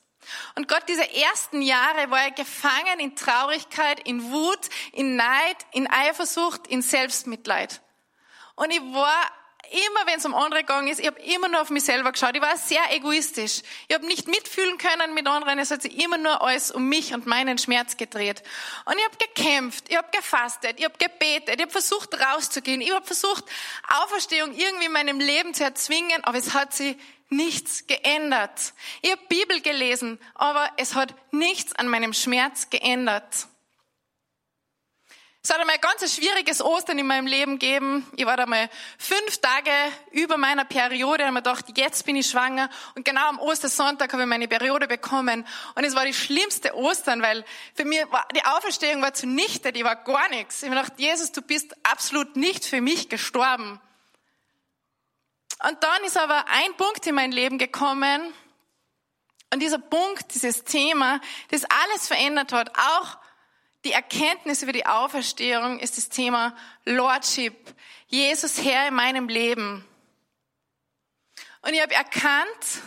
Und 0.55 0.67
Gott, 0.67 0.83
diese 0.87 1.11
ersten 1.15 1.63
Jahre 1.63 2.11
war 2.11 2.25
er 2.25 2.31
gefangen 2.31 2.99
in 2.99 3.15
Traurigkeit, 3.15 3.99
in 4.07 4.31
Wut, 4.31 4.69
in 4.91 5.15
Neid, 5.15 5.57
in 5.71 5.89
Eifersucht, 5.89 6.67
in 6.67 6.83
Selbstmitleid. 6.83 7.81
Und 8.55 8.69
ich 8.69 8.81
war 8.81 9.31
immer 9.71 10.05
wenn 10.05 10.19
es 10.19 10.25
um 10.25 10.35
andere 10.35 10.61
gegangen 10.61 10.87
ist, 10.89 10.99
ich 10.99 11.07
habe 11.07 11.19
immer 11.21 11.47
nur 11.47 11.61
auf 11.61 11.69
mich 11.69 11.83
selber 11.83 12.11
geschaut. 12.11 12.35
Ich 12.35 12.41
war 12.41 12.57
sehr 12.57 12.81
egoistisch. 12.91 13.61
Ich 13.87 13.95
habe 13.95 14.05
nicht 14.05 14.27
mitfühlen 14.27 14.77
können 14.77 15.13
mit 15.13 15.27
anderen. 15.27 15.59
Es 15.59 15.71
hat 15.71 15.81
sich 15.81 15.97
immer 16.03 16.17
nur 16.17 16.41
alles 16.41 16.71
um 16.71 16.89
mich 16.89 17.13
und 17.13 17.25
meinen 17.25 17.57
Schmerz 17.57 17.97
gedreht. 17.97 18.43
Und 18.85 18.95
ich 18.97 19.05
habe 19.05 19.17
gekämpft, 19.17 19.85
ich 19.87 19.97
habe 19.97 20.09
gefastet, 20.11 20.75
ich 20.77 20.85
habe 20.85 20.97
gebetet, 20.97 21.55
ich 21.55 21.61
habe 21.61 21.71
versucht 21.71 22.09
rauszugehen, 22.19 22.81
ich 22.81 22.93
habe 22.93 23.05
versucht 23.05 23.45
Auferstehung 24.03 24.53
irgendwie 24.53 24.85
in 24.85 24.91
meinem 24.91 25.19
Leben 25.19 25.53
zu 25.53 25.63
erzwingen, 25.63 26.23
aber 26.23 26.37
es 26.37 26.53
hat 26.53 26.73
sich 26.73 26.97
nichts 27.29 27.87
geändert. 27.87 28.73
Ich 29.01 29.11
habe 29.11 29.21
Bibel 29.29 29.61
gelesen, 29.61 30.19
aber 30.35 30.69
es 30.77 30.95
hat 30.95 31.15
nichts 31.31 31.73
an 31.73 31.87
meinem 31.87 32.13
Schmerz 32.13 32.69
geändert. 32.69 33.47
Es 35.43 35.49
hat 35.49 35.59
einmal 35.59 35.73
ein 35.73 35.81
ganz 35.81 36.15
schwieriges 36.15 36.61
Ostern 36.61 36.99
in 36.99 37.07
meinem 37.07 37.25
Leben 37.25 37.57
gegeben. 37.57 38.05
Ich 38.15 38.27
war 38.27 38.37
da 38.37 38.45
mal 38.45 38.69
fünf 38.99 39.39
Tage 39.39 39.71
über 40.11 40.37
meiner 40.37 40.65
Periode 40.65 41.23
und 41.23 41.29
habe 41.29 41.31
mir 41.31 41.41
gedacht, 41.41 41.65
jetzt 41.75 42.05
bin 42.05 42.15
ich 42.15 42.27
schwanger. 42.27 42.69
Und 42.93 43.05
genau 43.05 43.27
am 43.27 43.39
Ostersonntag 43.39 44.13
habe 44.13 44.21
ich 44.21 44.29
meine 44.29 44.47
Periode 44.47 44.87
bekommen. 44.87 45.47
Und 45.73 45.83
es 45.83 45.95
war 45.95 46.05
die 46.05 46.13
schlimmste 46.13 46.75
Ostern, 46.75 47.23
weil 47.23 47.43
für 47.73 47.85
mich 47.85 48.03
war, 48.11 48.27
die 48.35 48.45
Auferstehung 48.45 49.01
war 49.01 49.15
zunichte, 49.15 49.73
die 49.73 49.83
war 49.83 49.95
gar 49.95 50.29
nichts. 50.29 50.61
Ich 50.61 50.69
habe 50.69 50.75
mir 50.75 50.83
gedacht, 50.83 50.99
Jesus, 50.99 51.31
du 51.31 51.41
bist 51.41 51.75
absolut 51.81 52.35
nicht 52.35 52.63
für 52.63 52.79
mich 52.79 53.09
gestorben. 53.09 53.81
Und 55.67 55.83
dann 55.83 56.03
ist 56.05 56.17
aber 56.17 56.45
ein 56.49 56.77
Punkt 56.77 57.07
in 57.07 57.15
mein 57.15 57.31
Leben 57.31 57.57
gekommen. 57.57 58.31
Und 59.51 59.59
dieser 59.59 59.79
Punkt, 59.79 60.35
dieses 60.35 60.65
Thema, 60.65 61.19
das 61.49 61.65
alles 61.65 62.07
verändert 62.07 62.53
hat, 62.53 62.77
auch 62.77 63.17
die 63.83 63.93
Erkenntnis 63.93 64.61
über 64.61 64.73
die 64.73 64.85
Auferstehung 64.85 65.79
ist 65.79 65.97
das 65.97 66.09
Thema 66.09 66.55
Lordship. 66.85 67.55
Jesus 68.07 68.63
Herr 68.63 68.87
in 68.87 68.93
meinem 68.93 69.27
Leben. 69.27 69.85
Und 71.61 71.73
ich 71.73 71.81
habe 71.81 71.93
erkannt, 71.93 72.81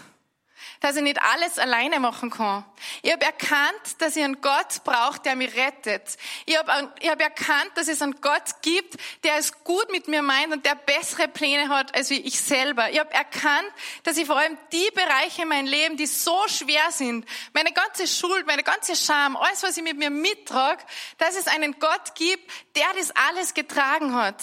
dass 0.81 0.97
ich 0.97 1.03
nicht 1.03 1.21
alles 1.23 1.59
alleine 1.59 2.01
machen 2.01 2.31
kann. 2.31 2.65
Ich 3.03 3.13
habe 3.13 3.25
erkannt, 3.25 3.73
dass 3.99 4.17
ich 4.17 4.25
einen 4.25 4.41
Gott 4.41 4.85
brauche, 4.85 5.21
der 5.21 5.37
mich 5.37 5.55
rettet. 5.57 6.17
Ich 6.47 6.57
habe, 6.57 6.93
ich 7.01 7.09
erkannt, 7.09 7.71
dass 7.75 7.89
es 7.89 8.03
einen 8.03 8.21
Gott 8.21 8.63
gibt, 8.63 8.97
der 9.25 9.37
es 9.37 9.65
gut 9.65 9.91
mit 9.91 10.09
mir 10.09 10.23
meint 10.23 10.53
und 10.53 10.65
der 10.65 10.75
bessere 10.75 11.29
Pläne 11.29 11.69
hat 11.69 11.95
als 11.95 12.11
ich 12.11 12.41
selber. 12.41 12.91
Ich 12.91 12.99
habe 12.99 13.13
erkannt, 13.13 13.71
dass 14.03 14.17
ich 14.17 14.27
vor 14.27 14.37
allem 14.37 14.59
die 14.73 14.91
Bereiche 14.95 15.43
in 15.43 15.49
meinem 15.49 15.67
Leben, 15.67 15.97
die 15.97 16.07
so 16.07 16.37
schwer 16.49 16.91
sind, 16.91 17.27
meine 17.53 17.73
ganze 17.73 18.07
Schuld, 18.07 18.47
meine 18.47 18.63
ganze 18.63 18.97
Scham, 18.97 19.37
alles, 19.37 19.63
was 19.63 19.77
ich 19.77 19.83
mit 19.83 19.97
mir 19.97 20.11
mittrage, 20.11 20.83
dass 21.19 21.37
es 21.37 21.47
einen 21.47 21.79
Gott 21.79 22.15
gibt, 22.15 22.51
der 22.77 22.87
das 22.99 23.13
alles 23.29 23.55
getragen 23.55 24.15
hat. 24.15 24.43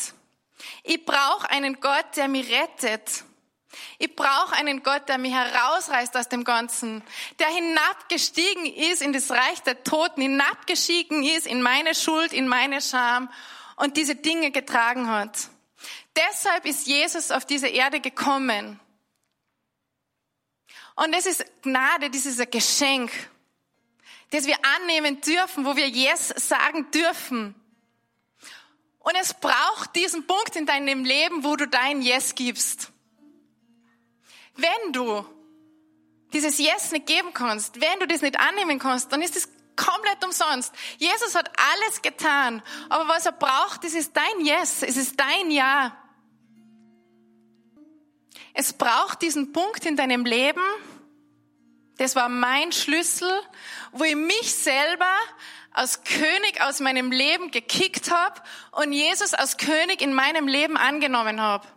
Ich 0.83 1.05
brauche 1.05 1.49
einen 1.49 1.79
Gott, 1.79 2.05
der 2.15 2.27
mich 2.27 2.51
rettet. 2.51 3.23
Ich 3.97 4.15
brauche 4.15 4.55
einen 4.55 4.83
Gott, 4.83 5.07
der 5.07 5.17
mich 5.17 5.33
herausreißt 5.33 6.15
aus 6.17 6.27
dem 6.27 6.43
Ganzen, 6.43 7.03
der 7.39 7.47
hinabgestiegen 7.47 8.65
ist 8.65 9.01
in 9.01 9.13
das 9.13 9.31
Reich 9.31 9.61
der 9.63 9.83
Toten, 9.83 10.21
hinabgestiegen 10.21 11.23
ist 11.23 11.47
in 11.47 11.61
meine 11.61 11.95
Schuld, 11.95 12.33
in 12.33 12.47
meine 12.47 12.81
Scham 12.81 13.31
und 13.77 13.97
diese 13.97 14.15
Dinge 14.15 14.51
getragen 14.51 15.09
hat. 15.09 15.49
Deshalb 16.15 16.65
ist 16.65 16.87
Jesus 16.87 17.31
auf 17.31 17.45
diese 17.45 17.67
Erde 17.67 17.99
gekommen. 17.99 18.79
Und 20.95 21.13
es 21.13 21.25
ist 21.25 21.45
Gnade, 21.63 22.09
das 22.09 22.25
ist 22.25 22.39
ein 22.39 22.51
Geschenk, 22.51 23.11
das 24.31 24.45
wir 24.45 24.57
annehmen 24.77 25.21
dürfen, 25.21 25.65
wo 25.65 25.75
wir 25.75 25.87
Yes 25.87 26.29
sagen 26.29 26.91
dürfen. 26.91 27.55
Und 28.99 29.15
es 29.19 29.33
braucht 29.33 29.95
diesen 29.95 30.27
Punkt 30.27 30.55
in 30.55 30.65
deinem 30.65 31.05
Leben, 31.05 31.43
wo 31.43 31.55
du 31.55 31.67
dein 31.67 32.01
Yes 32.01 32.35
gibst. 32.35 32.90
Wenn 34.61 34.93
du 34.93 35.25
dieses 36.33 36.57
Yes 36.57 36.91
nicht 36.91 37.07
geben 37.07 37.33
kannst, 37.33 37.81
wenn 37.81 37.99
du 37.99 38.07
das 38.07 38.21
nicht 38.21 38.39
annehmen 38.39 38.79
kannst, 38.79 39.11
dann 39.11 39.21
ist 39.21 39.35
es 39.35 39.49
komplett 39.75 40.23
umsonst. 40.23 40.73
Jesus 40.97 41.35
hat 41.35 41.51
alles 41.73 42.01
getan, 42.01 42.61
aber 42.89 43.07
was 43.07 43.25
er 43.25 43.31
braucht, 43.31 43.83
das 43.83 43.93
ist 43.93 44.15
dein 44.15 44.45
Yes, 44.45 44.83
es 44.83 44.97
ist 44.97 45.19
dein 45.19 45.51
Ja. 45.51 45.97
Es 48.53 48.73
braucht 48.73 49.21
diesen 49.21 49.53
Punkt 49.53 49.85
in 49.85 49.95
deinem 49.95 50.25
Leben, 50.25 50.61
das 51.97 52.15
war 52.15 52.29
mein 52.29 52.71
Schlüssel, 52.71 53.31
wo 53.91 54.03
ich 54.03 54.15
mich 54.15 54.53
selber 54.53 55.15
als 55.71 56.03
König 56.03 56.59
aus 56.61 56.79
meinem 56.79 57.11
Leben 57.11 57.51
gekickt 57.51 58.11
habe 58.11 58.41
und 58.71 58.91
Jesus 58.91 59.33
als 59.33 59.57
König 59.57 60.01
in 60.01 60.13
meinem 60.13 60.47
Leben 60.47 60.77
angenommen 60.77 61.39
habe. 61.39 61.67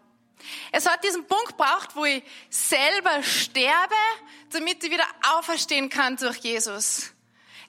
Es 0.72 0.86
hat 0.86 1.02
diesen 1.04 1.26
Punkt 1.26 1.56
braucht, 1.56 1.96
wo 1.96 2.04
ich 2.04 2.22
selber 2.50 3.22
sterbe, 3.22 3.94
damit 4.50 4.82
ich 4.84 4.90
wieder 4.90 5.06
auferstehen 5.34 5.88
kann 5.88 6.16
durch 6.16 6.38
Jesus. 6.38 7.14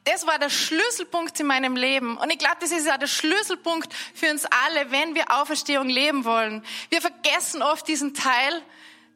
Das 0.05 0.27
war 0.27 0.37
der 0.37 0.51
Schlüsselpunkt 0.51 1.39
in 1.39 1.47
meinem 1.47 1.75
Leben. 1.75 2.17
Und 2.17 2.29
ich 2.31 2.37
glaube, 2.37 2.57
das 2.59 2.71
ist 2.71 2.85
ja 2.85 2.97
der 2.97 3.07
Schlüsselpunkt 3.07 3.91
für 4.13 4.29
uns 4.29 4.45
alle, 4.45 4.91
wenn 4.91 5.15
wir 5.15 5.31
Auferstehung 5.31 5.89
leben 5.89 6.25
wollen. 6.25 6.63
Wir 6.89 7.01
vergessen 7.01 7.63
oft 7.63 7.87
diesen 7.87 8.13
Teil, 8.13 8.61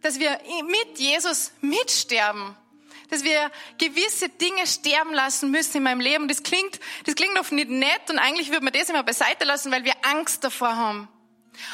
dass 0.02 0.18
wir 0.18 0.32
mit 0.64 0.98
Jesus 0.98 1.52
mitsterben. 1.62 2.56
Dass 3.12 3.24
wir 3.24 3.52
gewisse 3.78 4.30
Dinge 4.30 4.66
sterben 4.66 5.14
lassen 5.14 5.52
müssen 5.52 5.78
in 5.78 5.84
meinem 5.84 6.02
Leben. 6.02 6.28
Das 6.28 6.42
klingt, 6.42 6.80
das 7.06 7.14
klingt 7.14 7.40
oft 7.40 7.52
nicht 7.52 7.70
nett 7.70 8.10
und 8.10 8.18
eigentlich 8.18 8.50
würde 8.50 8.64
man 8.64 8.74
das 8.74 8.90
immer 8.90 9.04
beiseite 9.04 9.46
lassen, 9.46 9.72
weil 9.72 9.84
wir 9.84 9.94
Angst 10.04 10.44
davor 10.44 10.76
haben. 10.76 11.08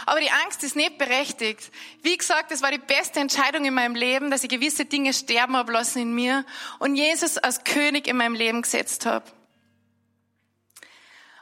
Aber 0.05 0.19
die 0.19 0.31
Angst 0.31 0.63
ist 0.63 0.75
nicht 0.75 0.97
berechtigt. 0.97 1.71
Wie 2.01 2.17
gesagt, 2.17 2.51
es 2.51 2.61
war 2.61 2.71
die 2.71 2.77
beste 2.77 3.19
Entscheidung 3.19 3.65
in 3.65 3.73
meinem 3.73 3.95
Leben, 3.95 4.31
dass 4.31 4.43
ich 4.43 4.49
gewisse 4.49 4.85
Dinge 4.85 5.13
sterben 5.13 5.55
habe 5.55 5.71
lassen 5.71 5.99
in 5.99 6.13
mir 6.13 6.45
und 6.79 6.95
Jesus 6.95 7.37
als 7.37 7.63
König 7.63 8.07
in 8.07 8.17
meinem 8.17 8.35
Leben 8.35 8.61
gesetzt 8.61 9.05
habe. 9.05 9.25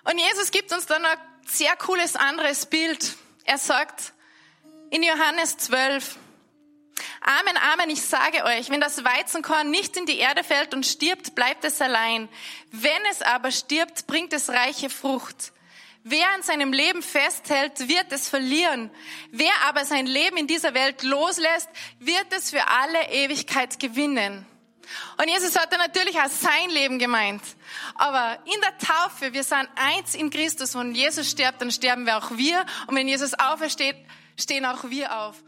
Und 0.04 0.18
Jesus 0.18 0.52
gibt 0.52 0.72
uns 0.74 0.86
dann 0.86 1.06
ein 1.06 1.18
sehr 1.48 1.76
cooles 1.78 2.16
anderes 2.16 2.66
Bild. 2.66 3.16
Er 3.46 3.58
sagt 3.58 4.14
in 4.90 5.04
Johannes 5.04 5.58
12, 5.58 6.18
Amen, 7.22 7.58
Amen, 7.72 7.90
ich 7.90 8.02
sage 8.02 8.44
euch, 8.44 8.70
wenn 8.70 8.82
das 8.82 9.04
Weizenkorn 9.04 9.70
nicht 9.70 9.98
in 9.98 10.06
die 10.06 10.20
Erde 10.20 10.44
fällt 10.44 10.74
und 10.74 10.86
stirbt, 10.86 11.36
bleibt 11.36 11.64
es 11.64 11.82
allein. 11.82 12.30
Wenn 12.72 13.02
es 13.10 13.22
aber 13.22 13.52
stirbt, 13.52 14.08
bringt 14.08 14.34
es 14.34 14.50
reiche 14.50 14.90
Frucht. 14.90 15.54
Wer 16.06 16.30
an 16.36 16.44
seinem 16.44 16.74
Leben 16.74 17.02
festhält, 17.02 17.88
wird 17.88 18.12
es 18.12 18.28
verlieren. 18.28 18.92
Wer 19.32 19.54
aber 19.66 19.86
sein 19.86 20.06
Leben 20.06 20.36
in 20.36 20.48
dieser 20.48 20.74
Welt 20.74 21.02
loslässt, 21.04 21.70
wird 22.00 22.28
es 22.32 22.50
für 22.50 22.68
alle 22.68 23.10
Ewigkeit 23.10 23.80
gewinnen. 23.80 24.46
Und 25.18 25.30
Jesus 25.30 25.56
hat 25.58 25.72
natürlich 25.72 26.20
auch 26.20 26.28
sein 26.28 26.70
Leben 26.72 27.00
gemeint. 27.00 27.42
Aber 27.96 28.38
in 28.46 28.60
der 28.62 28.78
Taufe, 28.78 29.34
wir 29.34 29.44
sind 29.44 29.70
eins 29.76 30.14
in 30.14 30.30
Christus. 30.30 30.76
Wenn 30.76 30.94
Jesus 30.94 31.30
stirbt, 31.30 31.62
dann 31.62 31.72
sterben 31.72 32.06
wir 32.06 32.18
auch 32.18 32.32
wir. 32.32 32.66
Und 32.88 32.96
wenn 32.96 33.08
Jesus 33.08 33.34
aufersteht, 33.34 33.96
stehen 34.38 34.66
auch 34.66 34.84
wir 34.90 35.18
auf. 35.18 35.42